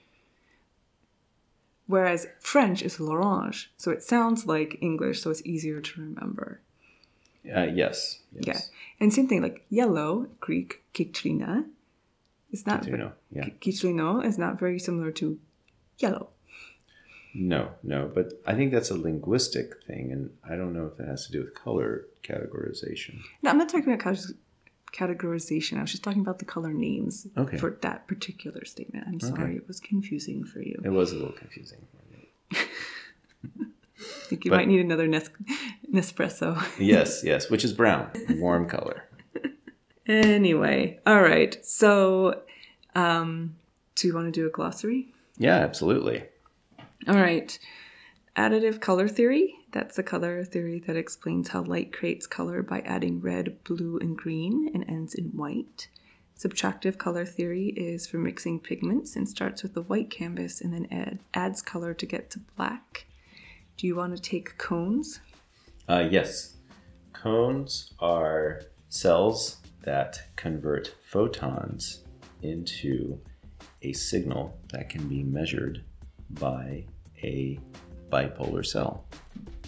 Whereas 1.87 2.27
French 2.41 2.83
is 2.83 3.01
l'orange, 3.01 3.71
so 3.79 3.91
it 3.91 4.03
sounds 4.03 4.47
like 4.47 4.79
English, 4.83 5.23
so 5.23 5.31
it's 5.31 5.45
easier 5.47 5.81
to 5.81 6.01
remember. 6.01 6.61
Uh, 7.45 7.69
yes. 7.83 8.21
Yeah. 8.33 8.43
yes. 8.49 8.71
And 9.01 9.13
same 9.13 9.29
thing, 9.29 9.43
like 9.43 9.65
yellow, 9.71 10.29
Greek, 10.41 10.83
kitrina, 10.95 11.65
is 12.51 12.67
not 12.67 12.83
Kitrino, 12.83 13.13
yeah. 13.31 13.45
ki- 13.45 13.73
kitrino 13.73 14.25
is 14.25 14.37
not 14.39 14.59
very 14.59 14.79
similar 14.79 15.11
to 15.13 15.39
yellow. 15.99 16.29
No, 17.35 17.71
no, 17.83 18.11
but 18.15 18.43
I 18.47 18.55
think 18.55 18.73
that's 18.73 18.91
a 18.91 18.95
linguistic 18.95 19.83
thing, 19.87 20.13
and 20.13 20.31
I 20.49 20.55
don't 20.55 20.75
know 20.75 20.91
if 20.93 21.01
it 21.01 21.09
has 21.09 21.25
to 21.27 21.33
do 21.33 21.41
with 21.41 21.55
color 21.55 22.05
categorization. 22.23 23.21
No, 23.43 23.51
I'm 23.51 23.57
not 23.59 23.71
talking 23.71 23.91
about 23.93 24.19
categorization. 24.93 25.79
I 25.79 25.81
was 25.81 25.91
just 25.91 26.03
talking 26.03 26.21
about 26.21 26.41
the 26.41 26.45
color 26.45 26.75
names 26.75 27.27
Okay. 27.39 27.57
for 27.57 27.79
that 27.81 28.07
particular 28.07 28.67
statement. 28.67 29.07
I'm 29.09 29.19
sorry, 29.19 29.57
it 29.57 29.67
was 29.67 29.81
confusing 29.81 30.45
for 30.45 30.61
you. 30.61 30.79
It 30.85 30.91
was 30.91 31.13
a 31.13 31.15
little 31.15 31.33
confusing. 31.33 31.79
I 32.53 32.59
think 34.29 34.45
you 34.45 34.51
but- 34.51 34.59
might 34.59 34.69
need 34.69 34.81
another 34.81 35.07
Nes- 35.09 35.31
Nespresso. 35.91 36.63
yes, 36.79 37.23
yes, 37.25 37.49
which 37.49 37.65
is 37.65 37.73
brown, 37.73 38.11
warm 38.37 38.69
color. 38.69 39.05
anyway, 40.07 40.99
all 41.07 41.23
right. 41.23 41.65
So, 41.65 42.43
um, 42.95 43.57
do 43.95 44.09
you 44.09 44.15
want 44.15 44.27
to 44.27 44.39
do 44.39 44.47
a 44.47 44.51
glossary? 44.51 45.09
Yeah, 45.43 45.57
absolutely. 45.57 46.23
All 47.09 47.17
right. 47.17 47.59
Additive 48.37 48.81
color 48.81 49.09
theory. 49.09 49.57
That's 49.73 49.97
the 49.97 50.05
color 50.05 50.45
theory 50.45 50.79
that 50.87 50.95
explains 50.95 51.49
how 51.49 51.65
light 51.65 51.93
creates 51.93 52.29
color 52.29 52.63
by 52.63 52.79
adding 52.83 53.21
red, 53.21 53.65
blue, 53.65 53.99
and 53.99 54.17
green 54.17 54.71
and 54.73 54.89
ends 54.89 55.15
in 55.15 55.31
white. 55.31 55.89
Subtractive 56.39 56.97
color 56.97 57.25
theory 57.25 57.71
is 57.77 58.07
for 58.07 58.19
mixing 58.19 58.61
pigments 58.61 59.17
and 59.17 59.29
starts 59.29 59.65
with 59.65 59.77
a 59.77 59.83
white 59.83 60.11
canvas 60.11 60.61
and 60.61 60.73
then 60.73 60.87
add, 60.93 61.19
adds 61.35 61.61
color 61.61 61.93
to 61.93 62.07
get 62.07 62.31
to 62.31 62.39
black. 62.57 63.07
Do 63.77 63.89
you 63.89 63.97
want 63.97 64.15
to 64.15 64.23
take 64.23 64.57
cones? 64.59 65.19
Uh, 65.89 66.07
yes, 66.09 66.55
cones 67.13 67.95
are 67.99 68.63
cells 68.91 69.57
that 69.83 70.23
convert 70.37 70.95
photons 71.03 72.05
into 72.43 73.19
a 73.83 73.93
signal 73.93 74.59
that 74.73 74.89
can 74.89 75.09
be 75.09 75.23
measured 75.23 75.85
by 76.31 76.85
a 77.23 77.59
bipolar 78.11 78.65
cell. 78.65 79.05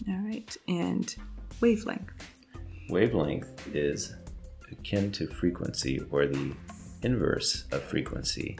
All 0.08 0.18
right. 0.18 0.56
And 0.68 1.14
wavelength. 1.60 2.12
Wavelength 2.88 3.74
is 3.74 4.14
akin 4.70 5.10
to 5.12 5.26
frequency 5.26 6.00
or 6.10 6.26
the 6.26 6.52
inverse 7.02 7.64
of 7.72 7.82
frequency 7.82 8.58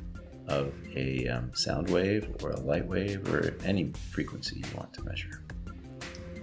of 0.49 0.73
a 0.95 1.27
um, 1.29 1.51
sound 1.55 1.91
wave 1.91 2.29
or 2.43 2.51
a 2.51 2.61
light 2.61 2.87
wave 2.87 3.33
or 3.33 3.57
any 3.65 3.93
frequency 4.11 4.57
you 4.57 4.77
want 4.77 4.93
to 4.95 5.03
measure. 5.03 5.43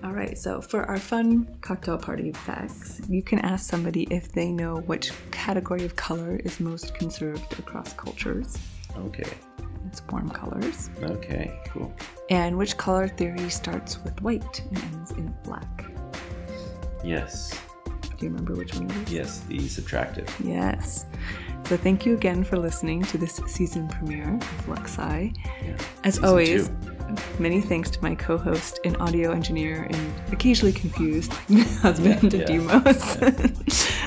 All 0.04 0.14
right, 0.14 0.36
so 0.36 0.62
for 0.62 0.84
our 0.86 0.98
fun 0.98 1.48
cocktail 1.62 1.98
party 1.98 2.32
facts, 2.32 3.02
you 3.08 3.22
can 3.22 3.38
ask 3.40 3.70
somebody 3.70 4.04
if 4.10 4.32
they 4.32 4.52
know 4.52 4.78
which 4.78 5.12
category 5.30 5.86
of 5.86 5.96
color 5.96 6.38
is 6.44 6.60
most 6.60 6.96
conserved 6.96 7.60
across 7.60 7.94
cultures. 7.94 8.58
Okay, 8.98 9.30
It's 9.88 10.02
warm 10.08 10.30
colors. 10.30 10.90
okay, 11.02 11.60
cool. 11.68 11.92
And 12.30 12.58
which 12.58 12.78
color 12.78 13.08
theory 13.08 13.50
starts 13.50 14.04
with 14.04 14.22
white 14.22 14.62
and 14.70 14.78
ends 14.84 15.12
in 15.12 15.34
black? 15.44 15.86
Yes, 17.04 17.58
Do 18.18 18.26
you 18.26 18.30
remember 18.30 18.54
which 18.56 18.76
one 18.76 18.90
it 18.92 19.08
is? 19.08 19.14
yes, 19.14 19.40
the 19.48 19.58
subtractive. 19.58 20.30
Yes. 20.44 21.06
So 21.66 21.78
thank 21.78 22.06
you 22.06 22.14
again 22.14 22.44
for 22.44 22.58
listening 22.58 23.02
to 23.04 23.18
this 23.18 23.40
season 23.48 23.88
premiere 23.88 24.36
of 24.36 24.68
Lux 24.68 24.92
Sci. 24.98 25.34
Yeah. 25.66 25.78
As 26.04 26.20
always, 26.24 26.68
two. 26.68 27.16
many 27.40 27.62
thanks 27.62 27.90
to 27.92 28.02
my 28.04 28.14
co-host 28.16 28.80
and 28.84 28.98
audio 28.98 29.32
engineer 29.32 29.84
and 29.90 30.14
occasionally 30.34 30.74
confused 30.74 31.32
husband 31.82 32.34
Yeah, 32.34 32.40
yeah. 32.40 32.46
Demos. 32.46 33.18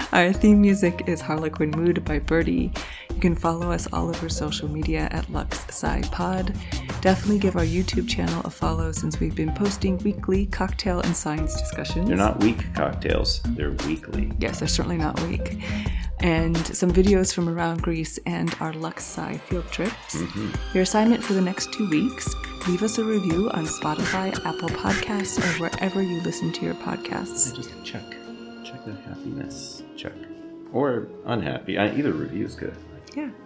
Our 0.13 0.33
theme 0.33 0.61
music 0.61 1.05
is 1.09 1.21
Harlequin 1.21 1.71
Mood 1.71 2.05
by 2.05 2.19
Birdie. 2.21 2.73
You 3.15 3.21
can 3.21 3.35
follow 3.37 3.71
us 3.71 3.87
all 3.93 4.09
over 4.09 4.29
social 4.29 4.69
media 4.69 5.09
at 5.13 5.29
Lux 5.31 5.65
Sci 5.69 6.03
Pod. 6.11 6.55
Definitely 7.01 7.39
give 7.39 7.57
our 7.57 7.65
YouTube 7.65 8.09
channel 8.09 8.41
a 8.45 8.51
follow 8.51 8.93
since 8.93 9.21
we've 9.21 9.35
been 9.35 9.53
posting 9.55 9.99
weekly 9.99 10.47
cocktail 10.47 11.01
and 11.01 11.17
science 11.17 11.55
discussions. 11.59 12.09
They're 12.09 12.17
not 12.17 12.41
weak 12.41 12.73
cocktails, 12.75 13.41
they're 13.51 13.73
weekly. 13.87 14.33
Yes, 14.39 14.59
they're 14.59 14.69
certainly 14.69 14.97
not 14.99 15.21
weak. 15.23 15.59
And 16.21 16.57
some 16.67 16.91
videos 16.91 17.33
from 17.33 17.49
around 17.49 17.83
Greece 17.83 18.19
and 18.27 18.55
our 18.61 18.73
Lux 18.73 19.05
Sci 19.05 19.39
field 19.49 19.67
trips. 19.71 20.23
Your 20.73 20.83
assignment 20.83 21.23
for 21.23 21.35
the 21.35 21.41
next 21.41 21.73
two 21.73 21.89
weeks 21.91 22.35
leave 22.67 22.83
us 22.83 22.99
a 22.99 23.05
review 23.05 23.51
on 23.51 23.67
Spotify, 23.67 24.35
Apple 24.45 24.71
Podcasts, 24.71 25.39
or 25.39 25.61
wherever 25.61 26.03
you 26.03 26.21
listen 26.23 26.53
to 26.53 26.65
your 26.65 26.75
podcasts. 26.75 27.53
I 27.53 27.57
Just 27.57 27.85
check. 27.85 28.03
Check 28.65 28.85
the 28.87 28.93
happiness. 29.07 29.83
Check. 29.97 30.15
Or 30.73 31.09
unhappy. 31.27 31.77
Uh, 31.77 31.93
Either 31.95 32.13
review 32.13 32.47
is 32.47 32.55
good. 32.55 32.75
Yeah. 33.17 33.44